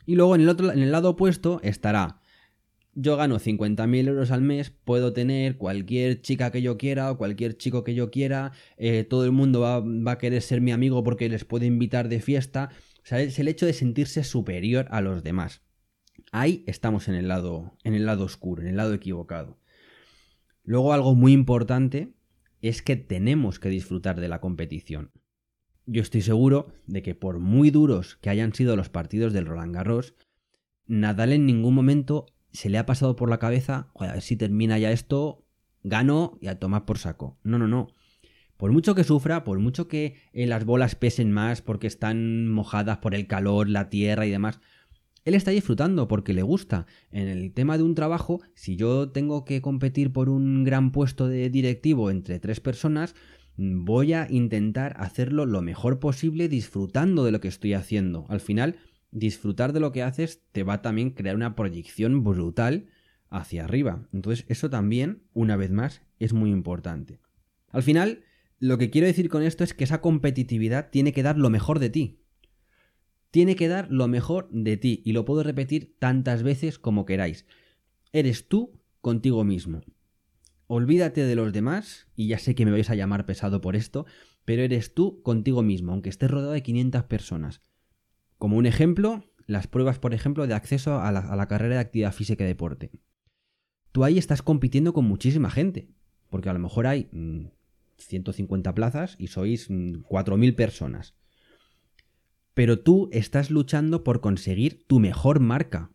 Y 0.06 0.14
luego 0.14 0.36
en 0.36 0.42
el, 0.42 0.48
otro, 0.48 0.72
en 0.72 0.78
el 0.78 0.92
lado 0.92 1.10
opuesto 1.10 1.60
estará, 1.62 2.20
yo 2.94 3.16
gano 3.16 3.38
50.000 3.38 4.08
euros 4.08 4.30
al 4.30 4.40
mes, 4.40 4.70
puedo 4.70 5.12
tener 5.12 5.58
cualquier 5.58 6.22
chica 6.22 6.50
que 6.50 6.62
yo 6.62 6.78
quiera 6.78 7.10
o 7.10 7.18
cualquier 7.18 7.56
chico 7.56 7.84
que 7.84 7.94
yo 7.94 8.10
quiera, 8.10 8.52
eh, 8.78 9.04
todo 9.04 9.24
el 9.24 9.32
mundo 9.32 9.60
va, 9.60 9.80
va, 9.80 10.12
a 10.12 10.18
querer 10.18 10.40
ser 10.40 10.60
mi 10.60 10.72
amigo 10.72 11.04
porque 11.04 11.28
les 11.28 11.44
puedo 11.44 11.66
invitar 11.66 12.08
de 12.08 12.20
fiesta. 12.20 12.70
O 13.02 13.06
sea, 13.06 13.20
es 13.20 13.38
el 13.38 13.48
hecho 13.48 13.66
de 13.66 13.74
sentirse 13.74 14.24
superior 14.24 14.86
a 14.90 15.02
los 15.02 15.22
demás. 15.22 15.62
Ahí 16.32 16.64
estamos 16.66 17.08
en 17.08 17.16
el 17.16 17.28
lado, 17.28 17.76
en 17.84 17.94
el 17.94 18.06
lado 18.06 18.24
oscuro, 18.24 18.62
en 18.62 18.68
el 18.68 18.76
lado 18.76 18.94
equivocado. 18.94 19.58
Luego 20.66 20.92
algo 20.92 21.14
muy 21.14 21.32
importante 21.32 22.12
es 22.61 22.82
que 22.82 22.96
tenemos 22.96 23.61
que 23.61 23.68
disfrutar 23.68 24.20
de 24.20 24.28
la 24.28 24.40
competición. 24.40 25.12
Yo 25.87 26.02
estoy 26.02 26.23
seguro 26.23 26.73
de 26.88 27.02
que 27.02 27.14
por 27.14 27.38
muy 27.38 27.70
duros 27.70 28.16
que 28.16 28.30
hayan 28.30 28.52
sido 28.52 28.75
los 28.75 28.88
partidos 28.88 29.32
del 29.32 29.46
Roland 29.46 29.75
Garros, 29.75 30.14
Nadal 30.88 31.32
en 31.32 31.46
ningún 31.46 31.75
momento 31.75 32.26
se 32.50 32.68
le 32.68 32.78
ha 32.78 32.87
pasado 32.87 33.14
por 33.14 33.30
la 33.30 33.38
cabeza, 33.38 33.92
a 33.94 34.14
ver 34.14 34.23
si 34.23 34.37
termina 34.37 34.76
ya 34.78 34.90
esto, 34.90 35.44
gano 35.85 36.37
y 36.40 36.49
a 36.49 36.58
tomar 36.58 36.85
por 36.85 36.99
saco. 36.99 37.38
No, 37.44 37.58
no, 37.58 37.68
no. 37.68 37.87
Por 38.56 38.73
mucho 38.73 38.96
que 38.96 39.04
sufra, 39.04 39.44
por 39.44 39.61
mucho 39.61 39.87
que 39.87 40.16
eh, 40.32 40.46
las 40.46 40.64
bolas 40.64 40.96
pesen 40.96 41.30
más 41.30 41.62
porque 41.62 41.87
están 41.87 42.49
mojadas 42.49 42.99
por 42.99 43.14
el 43.14 43.28
calor, 43.28 43.68
la 43.68 43.88
tierra 43.88 44.26
y 44.26 44.30
demás, 44.30 44.61
él 45.26 45.34
está 45.34 45.50
disfrutando 45.50 46.06
porque 46.06 46.32
le 46.32 46.43
gusta. 46.43 46.86
En 47.10 47.26
el 47.26 47.52
tema 47.52 47.76
de 47.76 47.82
un 47.82 47.97
trabajo, 47.97 48.41
si 48.54 48.76
yo 48.76 49.10
tengo 49.10 49.45
que 49.45 49.60
competir 49.60 50.12
por 50.12 50.28
un 50.28 50.62
gran 50.62 50.93
puesto 50.93 51.26
de 51.26 51.50
directivo 51.50 52.12
entre 52.12 52.39
tres 52.39 52.60
personas, 52.60 53.17
voy 53.56 54.12
a 54.12 54.28
intentar 54.30 54.95
hacerlo 54.99 55.45
lo 55.45 55.62
mejor 55.62 55.99
posible 55.99 56.49
disfrutando 56.49 57.25
de 57.25 57.32
lo 57.32 57.41
que 57.41 57.49
estoy 57.49 57.75
haciendo. 57.75 58.25
Al 58.28 58.39
final, 58.39 58.76
disfrutar 59.10 59.73
de 59.73 59.80
lo 59.80 59.91
que 59.91 60.04
haces 60.04 60.43
te 60.52 60.62
va 60.62 60.75
a 60.75 60.82
también 60.82 61.10
crear 61.10 61.34
una 61.34 61.56
proyección 61.56 62.23
brutal 62.23 62.86
hacia 63.28 63.65
arriba. 63.65 64.06
Entonces, 64.12 64.47
eso 64.49 64.71
también, 64.71 65.25
una 65.32 65.56
vez 65.56 65.73
más, 65.73 66.02
es 66.21 66.34
muy 66.34 66.50
importante. 66.50 67.19
Al 67.71 67.82
final, 67.82 68.23
lo 68.60 68.78
que 68.78 68.91
quiero 68.91 69.08
decir 69.08 69.28
con 69.28 69.43
esto 69.43 69.65
es 69.65 69.75
que 69.75 69.82
esa 69.82 70.00
competitividad 70.00 70.91
tiene 70.91 71.12
que 71.12 71.25
dar 71.25 71.36
lo 71.36 71.50
mejor 71.50 71.80
de 71.80 71.91
ti 71.91 72.21
tiene 73.36 73.54
que 73.54 73.68
dar 73.68 73.88
lo 73.90 74.08
mejor 74.08 74.49
de 74.50 74.78
ti 74.78 75.02
y 75.04 75.12
lo 75.12 75.26
puedo 75.26 75.42
repetir 75.42 75.94
tantas 75.99 76.42
veces 76.42 76.78
como 76.78 77.04
queráis. 77.04 77.44
Eres 78.10 78.49
tú 78.49 78.80
contigo 79.02 79.44
mismo. 79.44 79.82
Olvídate 80.68 81.22
de 81.22 81.36
los 81.36 81.52
demás, 81.52 82.06
y 82.16 82.28
ya 82.28 82.38
sé 82.38 82.54
que 82.54 82.64
me 82.64 82.70
vais 82.70 82.88
a 82.88 82.94
llamar 82.94 83.26
pesado 83.26 83.60
por 83.60 83.76
esto, 83.76 84.06
pero 84.46 84.62
eres 84.62 84.94
tú 84.94 85.20
contigo 85.20 85.62
mismo, 85.62 85.92
aunque 85.92 86.08
estés 86.08 86.30
rodeado 86.30 86.52
de 86.52 86.62
500 86.62 87.02
personas. 87.02 87.60
Como 88.38 88.56
un 88.56 88.64
ejemplo, 88.64 89.30
las 89.46 89.66
pruebas, 89.66 89.99
por 89.99 90.14
ejemplo, 90.14 90.46
de 90.46 90.54
acceso 90.54 90.99
a 90.99 91.12
la, 91.12 91.46
carrera 91.46 91.75
de 91.75 91.80
actividad 91.82 92.14
física 92.14 92.42
y 92.42 92.46
deporte. 92.46 92.90
Tú 93.92 94.04
ahí 94.04 94.16
estás 94.16 94.40
compitiendo 94.40 94.94
con 94.94 95.04
muchísima 95.04 95.50
gente, 95.50 95.90
porque 96.30 96.49
a 96.49 96.54
lo 96.54 96.58
mejor 96.58 96.86
hay 96.86 97.10
150 97.99 98.70
mm, 98.70 98.75
plazas 98.75 99.14
y 99.18 99.26
sois 99.26 99.68
4.000 99.68 100.52
mm, 100.52 100.56
personas 100.56 101.14
pero 102.56 102.78
tú 102.78 103.10
estás 103.12 103.50
luchando 103.50 104.02
por 104.02 104.23
conseguir 104.23 104.86
tu 104.86 104.99
mejor 104.99 105.40
marca, 105.40 105.90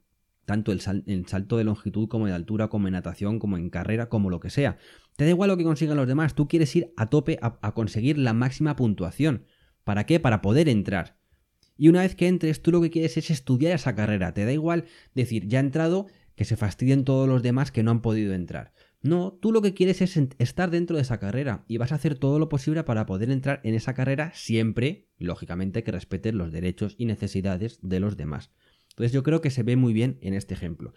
tanto 0.46 0.72
el, 0.72 0.80
salto 0.80 1.58
de 1.58 1.64
longitud 1.64 2.08
como 2.08 2.28
de 2.28 2.34
altura, 2.34 2.68
como 2.68 2.88
en 2.88 2.92
natación, 2.92 3.40
como 3.40 3.58
en 3.58 3.72
carrera, 3.72 4.10
como 4.10 4.30
lo 4.30 4.40
que 4.40 4.52
sea. 4.52 4.78
Te 5.16 5.24
da 5.24 5.32
igual 5.32 5.48
lo 5.50 5.58
que 5.58 5.64
consigan 5.64 5.98
los 5.98 6.08
demás, 6.08 6.36
tú 6.36 6.48
quieres 6.48 6.76
ir 6.76 6.94
a 6.98 7.10
tope 7.10 7.40
a, 7.42 7.74
conseguir 7.74 8.20
la 8.20 8.34
máxima 8.34 8.76
puntuación. 8.76 9.48
¿Para 9.84 10.06
qué? 10.06 10.20
Para 10.20 10.44
poder 10.44 10.70
entrar. 10.70 11.18
Y 11.78 11.88
una 11.88 12.02
vez 12.02 12.14
que 12.14 12.28
entres, 12.28 12.62
tú 12.62 12.72
lo 12.72 12.80
que 12.80 12.92
quieres 12.92 13.18
es 13.18 13.32
estudiar 13.32 13.74
esa 13.74 13.96
carrera. 13.96 14.36
Te 14.36 14.46
da 14.46 14.54
igual 14.54 14.86
decir, 15.16 15.48
ya 15.48 15.58
he 15.58 15.64
entrado, 15.64 16.10
que 16.36 16.46
se 16.46 16.58
fastidien 16.58 17.06
todos 17.06 17.28
los 17.28 17.42
demás 17.42 17.72
que 17.72 17.82
no 17.82 17.90
han 17.90 18.04
podido 18.04 18.36
entrar. 18.36 18.72
No, 19.04 19.32
tú 19.42 19.52
lo 19.52 19.64
que 19.64 19.74
quieres 19.74 20.02
es 20.02 20.16
estar 20.38 20.70
dentro 20.70 20.96
de 20.96 21.02
esa 21.02 21.20
carrera 21.20 21.66
y 21.68 21.78
vas 21.78 21.92
a 21.92 21.96
hacer 21.96 22.16
todo 22.16 22.38
lo 22.38 22.50
posible 22.50 22.84
para 22.84 23.08
poder 23.08 23.32
entrar 23.32 23.60
en 23.64 23.74
esa 23.74 23.96
carrera 23.96 24.32
siempre, 24.36 25.08
lógicamente, 25.18 25.84
que 25.84 25.92
respeten 25.92 26.38
los 26.38 26.52
derechos 26.52 26.96
y 27.00 27.06
necesidades 27.06 27.80
de 27.82 28.00
los 28.00 28.16
demás. 28.16 28.52
Entonces 28.92 29.12
yo 29.12 29.24
creo 29.24 29.42
que 29.42 29.50
se 29.50 29.64
ve 29.64 29.76
muy 29.76 29.94
bien 29.94 30.20
en 30.22 30.36
este 30.36 30.54
ejemplo. 30.54 30.94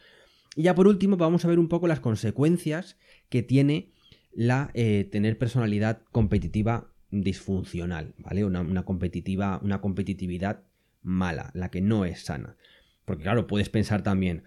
Y 0.54 0.64
ya 0.64 0.74
por 0.74 0.86
último 0.86 1.16
vamos 1.16 1.44
a 1.44 1.48
ver 1.48 1.58
un 1.58 1.68
poco 1.68 1.86
las 1.86 2.00
consecuencias 2.00 2.98
que 3.30 3.42
tiene 3.42 3.92
la 4.32 4.70
eh, 4.74 5.08
tener 5.10 5.38
personalidad 5.38 6.02
competitiva 6.12 6.92
disfuncional, 7.10 8.14
¿vale? 8.18 8.44
Una, 8.44 8.60
una, 8.60 8.84
competitiva, 8.84 9.60
una 9.62 9.80
competitividad 9.80 10.64
mala, 11.02 11.50
la 11.54 11.70
que 11.70 11.80
no 11.80 12.04
es 12.04 12.24
sana. 12.24 12.56
Porque 13.04 13.22
claro, 13.22 13.46
puedes 13.46 13.70
pensar 13.70 14.02
también, 14.02 14.42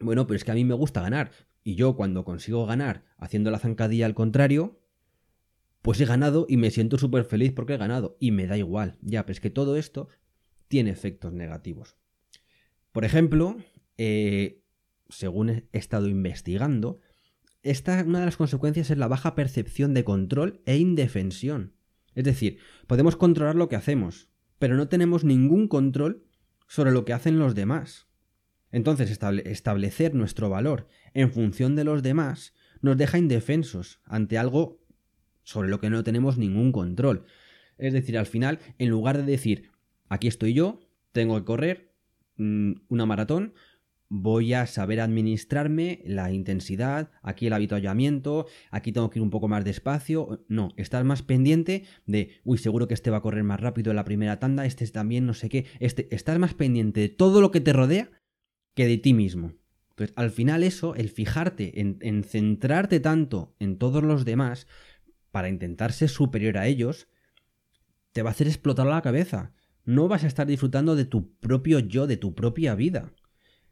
bueno, 0.00 0.26
pero 0.26 0.36
es 0.36 0.44
que 0.44 0.50
a 0.50 0.54
mí 0.54 0.64
me 0.64 0.74
gusta 0.74 1.02
ganar. 1.02 1.30
Y 1.62 1.74
yo 1.74 1.94
cuando 1.96 2.24
consigo 2.24 2.66
ganar 2.66 3.04
haciendo 3.18 3.50
la 3.50 3.58
zancadilla 3.58 4.06
al 4.06 4.14
contrario, 4.14 4.80
pues 5.82 6.00
he 6.00 6.04
ganado 6.04 6.46
y 6.48 6.56
me 6.56 6.70
siento 6.70 6.98
súper 6.98 7.24
feliz 7.24 7.52
porque 7.52 7.74
he 7.74 7.78
ganado. 7.78 8.16
Y 8.20 8.30
me 8.30 8.46
da 8.46 8.56
igual. 8.56 8.98
Ya, 9.02 9.24
pero 9.24 9.32
es 9.32 9.40
que 9.40 9.50
todo 9.50 9.76
esto 9.76 10.08
tiene 10.68 10.90
efectos 10.90 11.32
negativos. 11.32 11.96
Por 12.92 13.04
ejemplo, 13.04 13.56
eh, 13.98 14.62
según 15.08 15.50
he 15.50 15.68
estado 15.72 16.08
investigando, 16.08 17.00
esta, 17.62 18.02
una 18.04 18.20
de 18.20 18.26
las 18.26 18.36
consecuencias 18.36 18.90
es 18.90 18.98
la 18.98 19.08
baja 19.08 19.34
percepción 19.34 19.94
de 19.94 20.04
control 20.04 20.62
e 20.64 20.78
indefensión. 20.78 21.74
Es 22.14 22.24
decir, 22.24 22.58
podemos 22.86 23.16
controlar 23.16 23.54
lo 23.54 23.68
que 23.68 23.76
hacemos, 23.76 24.28
pero 24.58 24.76
no 24.76 24.88
tenemos 24.88 25.24
ningún 25.24 25.68
control 25.68 26.24
sobre 26.66 26.92
lo 26.92 27.04
que 27.04 27.12
hacen 27.12 27.38
los 27.38 27.54
demás. 27.54 28.09
Entonces, 28.72 29.10
establecer 29.44 30.14
nuestro 30.14 30.48
valor 30.48 30.88
en 31.14 31.32
función 31.32 31.76
de 31.76 31.84
los 31.84 32.02
demás 32.02 32.54
nos 32.82 32.96
deja 32.96 33.18
indefensos 33.18 34.00
ante 34.04 34.38
algo 34.38 34.80
sobre 35.42 35.68
lo 35.68 35.80
que 35.80 35.90
no 35.90 36.04
tenemos 36.04 36.38
ningún 36.38 36.72
control. 36.72 37.24
Es 37.78 37.92
decir, 37.92 38.16
al 38.16 38.26
final, 38.26 38.58
en 38.78 38.88
lugar 38.88 39.16
de 39.16 39.24
decir, 39.24 39.70
aquí 40.08 40.28
estoy 40.28 40.54
yo, 40.54 40.80
tengo 41.12 41.36
que 41.38 41.44
correr 41.44 41.92
mm, 42.36 42.72
una 42.88 43.06
maratón, 43.06 43.54
voy 44.10 44.54
a 44.54 44.66
saber 44.66 45.00
administrarme 45.00 46.02
la 46.04 46.32
intensidad, 46.32 47.10
aquí 47.22 47.46
el 47.46 47.52
habituallamiento, 47.52 48.46
aquí 48.70 48.92
tengo 48.92 49.08
que 49.08 49.20
ir 49.20 49.22
un 49.22 49.30
poco 49.30 49.48
más 49.48 49.64
despacio. 49.64 50.44
No, 50.48 50.70
estás 50.76 51.04
más 51.04 51.22
pendiente 51.22 51.84
de, 52.06 52.40
uy, 52.44 52.58
seguro 52.58 52.86
que 52.88 52.94
este 52.94 53.10
va 53.10 53.18
a 53.18 53.22
correr 53.22 53.44
más 53.44 53.60
rápido 53.60 53.90
en 53.90 53.96
la 53.96 54.04
primera 54.04 54.38
tanda, 54.38 54.66
este 54.66 54.86
también, 54.88 55.26
no 55.26 55.34
sé 55.34 55.48
qué. 55.48 55.66
Este, 55.78 56.14
estás 56.14 56.38
más 56.38 56.54
pendiente 56.54 57.00
de 57.00 57.08
todo 57.08 57.40
lo 57.40 57.50
que 57.50 57.60
te 57.60 57.72
rodea 57.72 58.10
que 58.74 58.86
de 58.86 58.98
ti 58.98 59.14
mismo. 59.14 59.54
Entonces, 59.90 60.16
al 60.16 60.30
final 60.30 60.62
eso, 60.62 60.94
el 60.94 61.08
fijarte 61.08 61.80
en, 61.80 61.98
en 62.00 62.24
centrarte 62.24 63.00
tanto 63.00 63.54
en 63.58 63.76
todos 63.76 64.02
los 64.02 64.24
demás 64.24 64.66
para 65.30 65.48
intentar 65.48 65.92
ser 65.92 66.08
superior 66.08 66.58
a 66.58 66.66
ellos, 66.66 67.08
te 68.12 68.22
va 68.22 68.30
a 68.30 68.32
hacer 68.32 68.46
explotar 68.46 68.86
la 68.86 69.02
cabeza. 69.02 69.52
No 69.84 70.08
vas 70.08 70.24
a 70.24 70.26
estar 70.26 70.46
disfrutando 70.46 70.96
de 70.96 71.04
tu 71.04 71.34
propio 71.38 71.78
yo, 71.78 72.06
de 72.06 72.16
tu 72.16 72.34
propia 72.34 72.74
vida. 72.74 73.12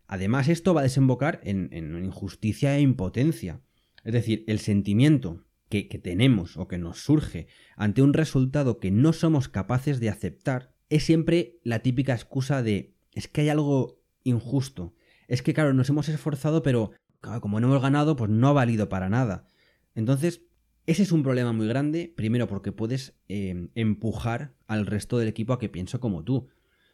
Además, 0.07 0.49
esto 0.49 0.73
va 0.73 0.81
a 0.81 0.85
desembocar 0.85 1.41
en, 1.45 1.71
injusticia 2.03 2.77
e 2.77 2.81
impotencia. 2.81 3.61
Es 4.05 4.15
decir, 4.15 4.45
el 4.47 4.59
sentimiento 4.59 5.45
que, 5.69 5.85
tenemos 5.85 6.57
o 6.57 6.67
que 6.67 6.79
nos 6.79 7.01
surge 7.03 7.47
ante 7.77 8.01
un 8.01 8.15
resultado 8.15 8.79
que 8.79 8.91
no 8.91 9.13
somos 9.13 9.49
capaces 9.49 10.01
de 10.01 10.09
aceptar 10.09 10.73
es 10.89 11.05
siempre 11.05 11.59
la 11.63 11.81
típica 11.81 12.15
excusa 12.15 12.63
de 12.63 12.95
es 13.13 13.29
que 13.29 13.43
hay 13.43 13.49
algo 13.51 13.98
injusto. 14.25 14.95
Es 15.27 15.43
que, 15.43 15.55
claro, 15.55 15.75
nos 15.75 15.89
hemos 15.89 16.09
esforzado, 16.09 16.63
pero 16.63 16.93
como 17.41 17.61
no 17.61 17.69
hemos 17.69 17.83
ganado, 17.83 18.17
pues 18.17 18.31
no 18.31 18.49
ha 18.49 18.53
valido 18.53 18.89
para 18.89 19.09
nada. 19.09 19.47
Entonces, 19.95 20.43
ese 20.87 21.03
es 21.03 21.13
un 21.13 21.23
problema 21.23 21.53
muy 21.53 21.67
grande, 21.67 22.13
primero 22.17 22.49
porque 22.49 22.73
puedes 22.73 23.15
em, 23.29 23.69
empujar 23.75 24.55
al 24.67 24.87
resto 24.87 25.19
del 25.19 25.29
equipo 25.29 25.53
a 25.53 25.59
que 25.59 25.69
piense 25.69 25.99
como 25.99 26.25
tú. 26.25 26.49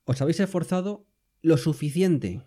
¿Os 0.05 0.21
habéis 0.21 0.41
esforzado 0.41 1.07
lo 1.43 1.57
suficiente? 1.57 2.43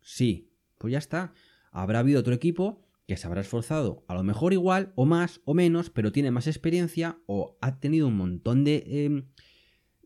Sí, 0.00 0.52
pues 0.78 0.92
ya 0.92 0.98
está. 0.98 1.34
Habrá 1.72 2.00
habido 2.00 2.20
otro 2.20 2.34
equipo 2.34 2.86
que 3.08 3.16
se 3.16 3.26
habrá 3.26 3.40
esforzado 3.40 4.04
a 4.06 4.14
lo 4.14 4.22
mejor 4.22 4.52
igual 4.52 4.92
o 4.94 5.04
más 5.04 5.40
o 5.44 5.54
menos, 5.54 5.90
pero 5.90 6.12
tiene 6.12 6.30
más 6.30 6.46
experiencia 6.46 7.18
o 7.26 7.58
ha 7.60 7.80
tenido 7.80 8.06
un 8.06 8.16
montón 8.16 8.62
de... 8.62 8.84
Em, 8.86 9.26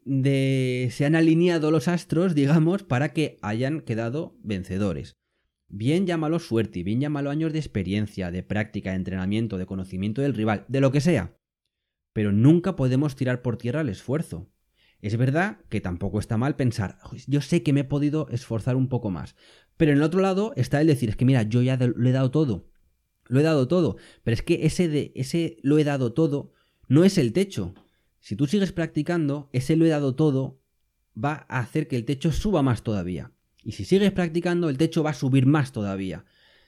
de... 0.07 0.89
se 0.93 1.05
han 1.05 1.15
alineado 1.15 1.71
los 1.71 1.89
astros, 1.89 2.35
digamos, 2.35 2.85
para 2.85 3.13
que 3.13 3.39
hayan 3.43 3.81
quedado 3.81 4.39
vencedores. 4.43 5.17
Bien 5.69 6.07
llámalo 6.07 6.39
suerte, 6.39 6.85
bien 6.85 7.01
llámalo 7.01 7.29
años 7.29 7.53
de 7.53 7.59
experiencia, 7.59 8.31
de 8.31 8.45
práctica, 8.45 8.91
de 8.91 8.97
entrenamiento, 8.97 9.59
de 9.59 9.67
conocimiento 9.67 10.23
del 10.23 10.35
rival, 10.35 10.65
de 10.69 10.81
lo 10.81 10.93
que 10.93 11.01
sea. 11.01 11.37
Pero 12.13 12.33
nunca 12.33 12.77
podemos 12.77 13.17
tirar 13.17 13.43
por 13.43 13.59
tierra 13.59 13.81
el 13.81 13.89
esfuerzo. 13.89 14.49
Es 15.03 15.17
verdad 15.17 15.59
que 15.69 15.81
tampoco 15.81 16.21
está 16.21 16.39
mal 16.39 16.57
pensar, 16.57 16.99
yo 17.27 17.41
sé 17.41 17.63
que 17.63 17.73
me 17.73 17.81
he 17.81 17.85
podido 17.85 18.29
esforzar 18.31 18.77
un 18.77 18.89
poco 18.89 19.11
más. 19.11 19.35
Pero 19.77 19.93
en 19.93 19.99
el 19.99 20.05
otro 20.05 20.21
lado 20.21 20.53
está 20.57 20.81
el 20.81 20.87
decir, 20.87 21.11
es 21.11 21.17
que 21.17 21.25
mira, 21.25 21.43
yo 21.43 21.63
ya 21.63 21.77
lo 21.77 22.09
he 22.09 22.13
dado 22.13 22.31
todo. 22.31 22.71
Lo 23.27 23.41
he 23.41 23.43
dado 23.43 23.69
todo. 23.69 23.97
Pero 24.23 24.35
es 24.35 24.43
que 24.43 24.67
ese 24.67 24.89
de 24.89 25.13
ese 25.17 25.59
lo 25.63 25.79
he 25.79 25.85
dado 25.85 26.13
todo 26.15 26.53
no 26.89 27.05
es 27.05 27.19
el 27.19 27.33
techo. 27.33 27.75
Si 28.27 28.35
tú 28.35 28.49
sigues 28.49 28.73
practicando, 28.73 29.49
ese 29.53 29.77
lo 29.77 29.87
he 29.87 29.89
dado 29.89 30.17
todo 30.17 30.61
va 31.17 31.47
a 31.49 31.61
hacer 31.61 31.87
que 31.87 31.95
el 31.95 32.05
techo 32.05 32.33
suba 32.33 32.61
más 32.61 32.83
todavía. 32.83 33.31
Y 33.63 33.71
si 33.71 33.85
sigues 33.85 34.11
practicando, 34.11 34.69
el 34.69 34.79
techo 34.79 35.05
va 35.05 35.11
a 35.11 35.15
subir 35.15 35.47
más 35.47 35.71
todavía. 35.71 36.25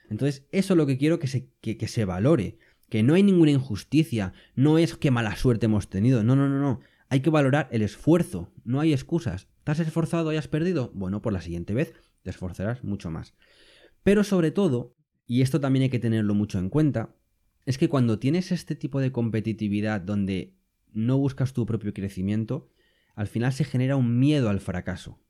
Entonces, 0.09 0.47
eso 0.53 0.75
es 0.75 0.79
lo 0.79 0.87
que 0.87 0.99
quiero 0.99 1.19
que 1.19 1.27
se, 1.27 1.51
que, 1.61 1.89
se 1.89 2.05
valore. 2.05 2.59
Que 2.89 3.03
no 3.03 3.15
hay 3.15 3.25
ninguna 3.25 3.51
injusticia. 3.51 4.35
No 4.55 4.79
es 4.79 4.95
que 4.95 5.11
mala 5.11 5.35
suerte 5.35 5.67
hemos 5.67 5.89
tenido. 5.91 6.23
No, 6.23 6.37
no, 6.37 6.49
no, 6.49 6.61
no. 6.61 6.79
Hay 7.09 7.23
que 7.23 7.31
valorar 7.31 7.69
el 7.73 7.83
esfuerzo. 7.83 8.53
No 8.63 8.79
hay 8.79 8.93
excusas. 8.93 9.49
¿Te 9.65 9.73
has 9.73 9.81
esforzado 9.81 10.33
y 10.33 10.37
has 10.37 10.47
perdido? 10.47 10.93
Bueno, 10.95 11.23
por 11.23 11.33
la 11.33 11.41
siguiente 11.41 11.75
vez 11.75 11.93
te 12.23 12.31
esforzarás 12.31 12.85
mucho 12.85 13.11
más. 13.11 13.35
Pero 14.05 14.23
sobre 14.23 14.53
todo, 14.53 14.95
y 15.27 15.43
esto 15.43 15.61
también 15.61 15.83
hay 15.83 15.91
que 15.91 15.99
tenerlo 15.99 16.35
mucho 16.35 16.61
en 16.61 16.69
cuenta, 16.69 17.17
es 17.67 17.79
que 17.79 17.89
cuando 17.89 18.21
tienes 18.21 18.53
este 18.53 18.77
tipo 18.77 19.01
de 19.01 19.11
competitividad 19.11 20.01
donde 20.01 20.55
no 20.93 21.19
buscas 21.19 21.53
tu 21.53 21.67
propio 21.67 21.93
crecimiento, 21.93 22.69
al 23.15 23.27
final 23.27 23.53
se 23.53 23.65
genera 23.65 23.97
un 23.97 24.19
miedo 24.19 24.49
al 24.49 24.61
fracaso 24.61 25.21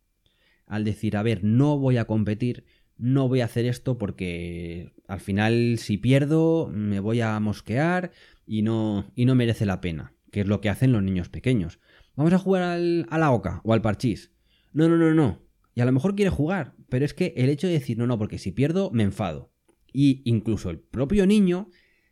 al 0.69 0.85
decir, 0.85 1.17
a 1.17 1.23
ver, 1.23 1.43
no 1.43 1.79
voy 1.79 1.97
a 1.97 2.05
competir, 2.05 2.65
no 2.97 3.27
voy 3.29 3.41
a 3.41 3.47
hacer 3.47 3.65
esto 3.65 3.99
porque 3.99 4.93
al 5.09 5.21
final 5.21 5.79
si 5.79 5.97
pierdo 5.97 6.71
me 6.73 7.01
voy 7.01 7.21
a 7.21 7.39
mosquear 7.41 8.13
y 8.47 8.63
no, 8.63 9.11
y 9.15 9.25
no 9.25 9.35
merece 9.35 9.67
la 9.67 9.81
pena, 9.81 10.15
que 10.31 10.41
es 10.41 10.47
lo 10.47 10.61
que 10.61 10.69
hacen 10.69 10.93
los 10.93 11.03
niños 11.03 11.29
pequeños. 11.29 11.81
Vamos 12.17 12.33
a 12.33 12.39
jugar 12.39 12.63
a 12.63 13.19
la 13.19 13.31
oca 13.31 13.61
o 13.65 13.73
al 13.73 13.83
parchís. 13.83 14.33
No, 14.73 14.89
no, 14.89 14.97
no, 14.97 15.15
no. 15.15 15.43
Y 15.75 15.81
a 15.81 15.85
lo 15.85 15.93
mejor 15.93 16.15
quiere 16.15 16.31
jugar, 16.31 16.75
pero 16.89 17.05
es 17.05 17.15
que 17.15 17.33
el 17.37 17.49
hecho 17.49 17.67
de 17.67 17.75
decir, 17.75 17.97
no, 17.97 18.07
no, 18.07 18.19
porque 18.19 18.39
si 18.39 18.53
pierdo 18.53 18.91
me 18.91 19.05
enfado. 19.05 19.53
Y 19.93 20.23
incluso 20.25 20.71
el 20.71 20.79
propio 20.79 21.27
niño 21.27 21.71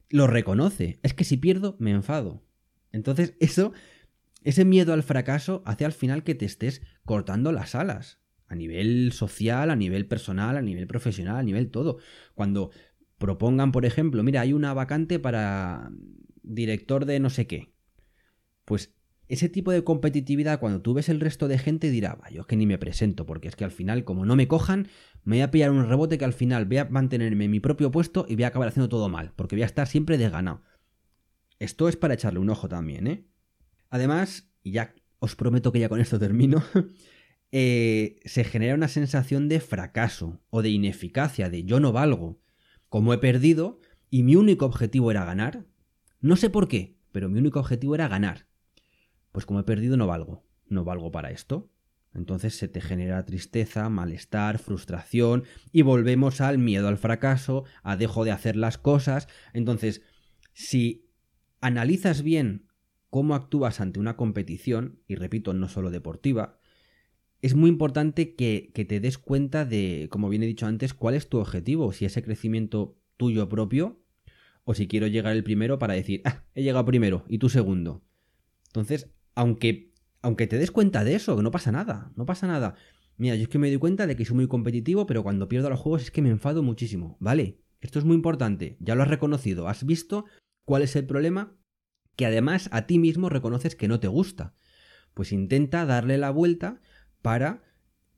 lo 0.09 0.27
reconoce. 0.27 0.99
Es 1.03 1.13
que 1.15 1.25
si 1.25 1.37
pierdo 1.37 1.77
me 1.79 1.91
enfado. 1.91 2.46
Entonces 2.97 3.35
eso, 3.41 3.73
ese 4.43 4.65
miedo 4.65 4.93
al 4.93 5.03
fracaso 5.03 5.63
hace 5.65 5.85
al 5.85 5.93
final 5.93 6.25
que 6.25 6.35
te 6.35 6.47
estés 6.47 6.83
cortando 7.05 7.53
las 7.53 7.75
alas 7.75 8.21
a 8.49 8.55
nivel 8.55 9.13
social, 9.13 9.71
a 9.71 9.77
nivel 9.77 10.07
personal, 10.07 10.57
a 10.57 10.63
nivel 10.63 10.87
profesional, 10.87 11.37
a 11.37 11.43
nivel 11.43 11.71
todo. 11.71 11.99
Cuando 12.35 12.71
propongan, 13.19 13.73
por 13.73 13.85
ejemplo, 13.85 14.23
mira, 14.23 14.41
hay 14.41 14.53
una 14.53 14.73
vacante 14.75 15.19
para 15.19 15.91
director 16.43 17.07
de 17.07 17.21
no 17.21 17.31
sé 17.31 17.47
qué. 17.47 17.73
Pues 18.65 18.95
ese 19.29 19.49
tipo 19.49 19.73
de 19.73 19.83
competitividad, 19.83 20.61
cuando 20.61 20.81
tú 20.81 20.95
ves 20.95 21.09
el 21.09 21.21
resto 21.21 21.49
de 21.49 21.59
gente, 21.59 21.91
dirá, 21.91 22.19
yo 22.31 22.43
es 22.43 22.47
que 22.47 22.57
ni 22.57 22.67
me 22.67 22.79
presento, 22.79 23.27
porque 23.27 23.49
es 23.49 23.57
que 23.57 23.65
al 23.65 23.73
final, 23.73 24.05
como 24.05 24.25
no 24.25 24.37
me 24.37 24.47
cojan, 24.47 24.89
me 25.25 25.37
voy 25.37 25.43
a 25.43 25.51
pillar 25.51 25.73
un 25.73 25.89
rebote 25.89 26.19
que 26.19 26.25
al 26.25 26.33
final 26.33 26.67
voy 26.67 26.79
a 26.79 26.85
mantenerme 26.85 27.47
en 27.47 27.51
mi 27.51 27.61
propio 27.61 27.91
puesto 27.91 28.27
y 28.29 28.37
voy 28.37 28.45
a 28.45 28.49
acabar 28.49 28.69
haciendo 28.69 28.89
todo 28.89 29.09
mal, 29.09 29.33
porque 29.35 29.57
voy 29.57 29.65
a 29.65 29.67
estar 29.67 29.89
siempre 29.89 30.19
desganado. 30.19 30.63
Esto 31.59 31.89
es 31.89 31.97
para 31.97 32.15
echarle 32.15 32.39
un 32.39 32.51
ojo 32.51 32.69
también, 32.69 33.07
¿eh? 33.07 33.25
Además, 33.89 34.51
ya 34.65 34.95
os 35.19 35.37
prometo 35.37 35.73
que 35.73 35.81
ya 35.81 35.89
con 35.89 36.01
esto 36.01 36.19
termino, 36.19 36.63
Eh, 37.53 38.21
se 38.25 38.45
genera 38.45 38.75
una 38.75 38.89
sensación 38.89 39.49
de 39.49 39.61
fracaso 39.61 40.41
o 40.51 40.63
de 40.63 40.71
ineficacia, 40.71 41.49
de 41.49 41.65
yo 41.65 41.81
no 41.81 41.93
valgo. 41.93 42.41
Como 42.89 43.15
he 43.15 43.19
perdido 43.19 43.81
y 44.11 44.25
mi 44.25 44.37
único 44.37 44.67
objetivo 44.67 45.11
era 45.11 45.25
ganar, 45.25 45.65
no 46.21 46.37
sé 46.37 46.51
por 46.51 46.69
qué, 46.69 46.97
pero 47.13 47.29
mi 47.29 47.39
único 47.39 47.61
objetivo 47.61 47.95
era 47.95 48.09
ganar. 48.09 48.47
Pues 49.33 49.47
como 49.47 49.61
he 49.61 49.65
perdido 49.65 49.97
no 49.97 50.07
valgo, 50.07 50.45
no 50.67 50.85
valgo 50.85 51.11
para 51.11 51.31
esto. 51.31 51.71
Entonces 52.15 52.57
se 52.57 52.69
te 52.69 52.81
genera 52.81 53.25
tristeza, 53.25 53.89
malestar, 53.91 54.59
frustración 54.59 55.45
y 55.71 55.83
volvemos 55.83 56.41
al 56.41 56.59
miedo 56.59 56.89
al 56.89 56.99
fracaso, 56.99 57.65
a 57.83 57.97
dejo 57.97 58.25
de 58.25 58.33
hacer 58.33 58.57
las 58.57 58.79
cosas. 58.79 59.29
Entonces, 59.53 60.03
si 60.55 61.06
analizas 61.61 62.23
bien 62.23 62.67
cómo 63.11 63.35
actúas 63.35 63.81
ante 63.81 64.01
una 64.01 64.17
competición, 64.17 65.01
y 65.07 65.15
repito, 65.15 65.55
no 65.55 65.69
solo 65.69 65.91
deportiva, 65.91 66.59
es 67.43 67.55
muy 67.55 67.71
importante 67.71 68.35
que, 68.35 68.71
te 68.75 69.01
des 69.01 69.19
cuenta 69.19 69.65
de, 69.65 70.09
como 70.11 70.29
bien 70.29 70.43
he 70.43 70.47
dicho 70.47 70.67
antes, 70.67 70.95
cuál 70.95 71.15
es 71.15 71.29
tu 71.29 71.39
objetivo, 71.39 71.93
si 71.93 72.05
ese 72.05 72.23
crecimiento 72.23 72.99
tuyo 73.17 73.49
propio 73.49 74.01
o 74.65 74.75
si 74.75 74.89
quiero 74.89 75.07
llegar 75.07 75.35
el 75.37 75.45
primero 75.45 75.79
para 75.79 75.95
decir, 75.95 76.23
ah, 76.25 76.45
he 76.55 76.63
llegado 76.63 76.85
primero 76.85 77.25
y 77.29 77.39
tú 77.39 77.49
segundo. 77.49 78.03
Entonces, 78.69 79.11
aunque, 79.35 79.93
aunque 80.23 80.47
te 80.47 80.59
des 80.59 80.71
cuenta 80.71 81.05
de 81.05 81.15
eso, 81.15 81.41
no 81.41 81.51
pasa 81.51 81.71
nada, 81.73 82.13
no 82.17 82.27
pasa 82.27 82.47
nada. 82.47 82.75
Mira, 83.17 83.37
yo 83.37 83.45
es 83.45 83.49
que 83.49 83.59
me 83.59 83.69
doy 83.69 83.79
cuenta 83.79 84.07
de 84.07 84.17
que 84.17 84.25
soy 84.25 84.37
muy 84.37 84.49
competitivo, 84.49 85.07
pero 85.07 85.23
cuando 85.23 85.49
pierdo 85.49 85.71
los 85.71 85.81
juegos 85.81 86.03
es 86.03 86.11
que 86.11 86.23
me 86.23 86.31
enfado 86.31 86.63
muchísimo. 86.63 87.17
Vale, 87.21 87.61
esto 87.81 87.99
es 87.99 88.05
muy 88.05 88.17
importante, 88.17 88.77
ya 88.81 88.95
lo 88.95 89.03
has 89.03 89.09
reconocido, 89.09 89.69
has 89.69 89.87
visto 89.87 90.25
cuál 90.67 90.83
es 90.83 90.95
el 90.97 91.07
problema, 91.07 91.57
que 92.17 92.27
además 92.27 92.69
a 92.73 92.87
ti 92.87 92.99
mismo 92.99 93.31
reconoces 93.31 93.75
que 93.75 93.89
no 93.89 93.99
te 93.99 94.09
gusta. 94.09 94.55
Pues 95.15 95.33
intenta 95.33 95.87
darle 95.87 96.19
la 96.19 96.29
vuelta 96.29 96.83
para 97.23 97.63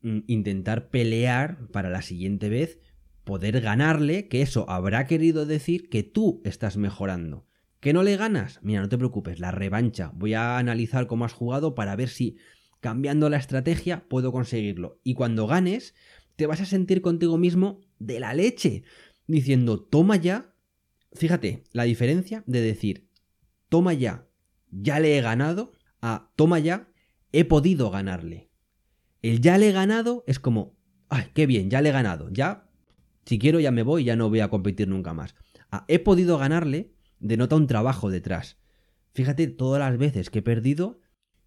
mm, 0.01 0.19
intentar 0.27 0.89
pelear 0.89 1.69
para 1.71 1.89
la 1.89 2.01
siguiente 2.01 2.49
vez, 2.49 2.79
poder 3.23 3.61
ganarle, 3.61 4.27
que 4.27 4.41
eso 4.41 4.69
habrá 4.69 5.07
querido 5.07 5.45
decir 5.45 5.87
que 5.87 6.03
tú 6.03 6.41
estás 6.43 6.75
mejorando. 6.75 7.47
¿Que 7.79 7.93
no 7.93 8.03
le 8.03 8.17
ganas? 8.17 8.59
Mira, 8.61 8.81
no 8.81 8.89
te 8.89 8.97
preocupes, 8.97 9.39
la 9.39 9.51
revancha. 9.51 10.11
Voy 10.13 10.33
a 10.33 10.57
analizar 10.57 11.07
cómo 11.07 11.23
has 11.23 11.31
jugado 11.31 11.75
para 11.75 11.95
ver 11.95 12.09
si 12.09 12.37
cambiando 12.81 13.29
la 13.29 13.37
estrategia 13.37 14.07
puedo 14.09 14.31
conseguirlo. 14.31 14.99
Y 15.03 15.13
cuando 15.13 15.47
ganes, 15.47 15.95
te 16.35 16.45
vas 16.45 16.61
a 16.61 16.65
sentir 16.65 17.01
contigo 17.01 17.37
mismo 17.37 17.81
de 17.99 18.19
la 18.19 18.33
leche, 18.33 18.83
diciendo, 19.27 19.79
toma 19.81 20.15
ya. 20.15 20.53
Fíjate, 21.13 21.63
la 21.71 21.83
diferencia 21.83 22.43
de 22.45 22.61
decir, 22.61 23.09
toma 23.67 23.93
ya, 23.93 24.27
ya 24.71 24.99
le 24.99 25.17
he 25.17 25.21
ganado, 25.21 25.73
a 26.01 26.31
toma 26.35 26.59
ya, 26.59 26.89
he 27.31 27.45
podido 27.45 27.89
ganarle. 27.89 28.49
El 29.21 29.41
ya 29.41 29.57
le 29.57 29.69
he 29.69 29.71
ganado 29.71 30.23
es 30.27 30.39
como, 30.39 30.77
ay, 31.09 31.25
qué 31.33 31.45
bien, 31.45 31.69
ya 31.69 31.81
le 31.81 31.89
he 31.89 31.91
ganado, 31.91 32.29
ya, 32.31 32.69
si 33.25 33.37
quiero 33.37 33.59
ya 33.59 33.71
me 33.71 33.83
voy, 33.83 34.05
ya 34.05 34.15
no 34.15 34.29
voy 34.29 34.39
a 34.39 34.49
competir 34.49 34.87
nunca 34.87 35.13
más. 35.13 35.35
Ah, 35.71 35.85
he 35.87 35.99
podido 35.99 36.37
ganarle, 36.37 36.93
denota 37.19 37.55
un 37.55 37.67
trabajo 37.67 38.09
detrás. 38.09 38.57
Fíjate 39.13 39.47
todas 39.47 39.79
las 39.79 39.97
veces 39.97 40.29
que 40.29 40.39
he 40.39 40.43
perdido 40.43 41.01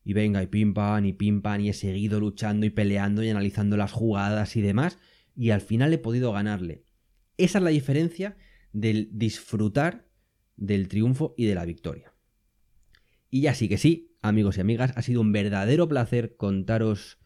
y 0.04 0.12
venga, 0.12 0.42
y 0.42 0.46
pim 0.48 0.74
pam, 0.74 1.04
y 1.04 1.12
pim 1.12 1.42
pam, 1.42 1.60
y 1.60 1.68
he 1.70 1.72
seguido 1.72 2.20
luchando 2.20 2.66
y 2.66 2.70
peleando 2.70 3.22
y 3.22 3.30
analizando 3.30 3.76
las 3.76 3.92
jugadas 3.92 4.56
y 4.56 4.60
demás, 4.60 4.98
y 5.34 5.50
al 5.50 5.60
final 5.60 5.92
he 5.92 5.98
podido 5.98 6.32
ganarle. 6.32 6.84
Esa 7.36 7.58
es 7.58 7.64
la 7.64 7.70
diferencia 7.70 8.36
del 8.72 9.08
disfrutar 9.12 10.08
del 10.56 10.88
triunfo 10.88 11.34
y 11.36 11.46
de 11.46 11.54
la 11.54 11.64
victoria. 11.64 12.14
Y 13.30 13.42
ya 13.42 13.54
sí 13.54 13.68
que 13.68 13.78
sí, 13.78 14.16
amigos 14.20 14.58
y 14.58 14.60
amigas, 14.60 14.92
ha 14.96 15.02
sido 15.02 15.20
un 15.20 15.32
verdadero 15.32 15.88
placer 15.88 16.36
contaros 16.36 17.18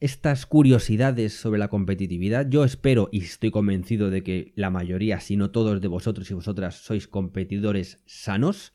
estas 0.00 0.46
curiosidades 0.46 1.32
sobre 1.32 1.60
la 1.60 1.68
competitividad. 1.68 2.48
Yo 2.48 2.64
espero 2.64 3.08
y 3.12 3.20
estoy 3.20 3.50
convencido 3.50 4.10
de 4.10 4.22
que 4.22 4.52
la 4.56 4.68
mayoría, 4.68 5.20
si 5.20 5.36
no 5.36 5.50
todos 5.50 5.80
de 5.80 5.88
vosotros 5.88 6.30
y 6.30 6.34
vosotras, 6.34 6.74
sois 6.74 7.06
competidores 7.06 8.02
sanos 8.04 8.74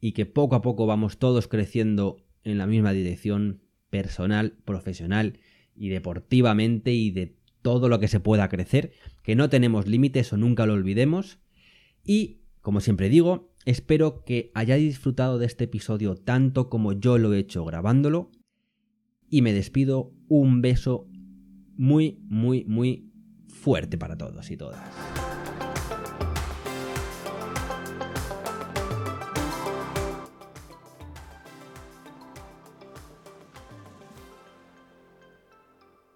y 0.00 0.12
que 0.12 0.26
poco 0.26 0.56
a 0.56 0.62
poco 0.62 0.86
vamos 0.86 1.18
todos 1.18 1.48
creciendo 1.48 2.26
en 2.42 2.58
la 2.58 2.66
misma 2.66 2.92
dirección 2.92 3.62
personal, 3.88 4.58
profesional 4.64 5.38
y 5.74 5.90
deportivamente 5.90 6.92
y 6.92 7.10
de 7.10 7.37
todo 7.68 7.90
lo 7.90 8.00
que 8.00 8.08
se 8.08 8.18
pueda 8.18 8.48
crecer, 8.48 8.92
que 9.22 9.36
no 9.36 9.50
tenemos 9.50 9.86
límites 9.86 10.32
o 10.32 10.38
nunca 10.38 10.64
lo 10.64 10.72
olvidemos. 10.72 11.38
Y, 12.02 12.40
como 12.62 12.80
siempre 12.80 13.10
digo, 13.10 13.52
espero 13.66 14.24
que 14.24 14.50
hayáis 14.54 14.84
disfrutado 14.84 15.38
de 15.38 15.44
este 15.44 15.64
episodio 15.64 16.14
tanto 16.14 16.70
como 16.70 16.94
yo 16.94 17.18
lo 17.18 17.34
he 17.34 17.38
hecho 17.38 17.66
grabándolo. 17.66 18.30
Y 19.28 19.42
me 19.42 19.52
despido 19.52 20.14
un 20.28 20.62
beso 20.62 21.10
muy, 21.76 22.22
muy, 22.30 22.64
muy 22.64 23.12
fuerte 23.48 23.98
para 23.98 24.16
todos 24.16 24.50
y 24.50 24.56
todas. 24.56 25.27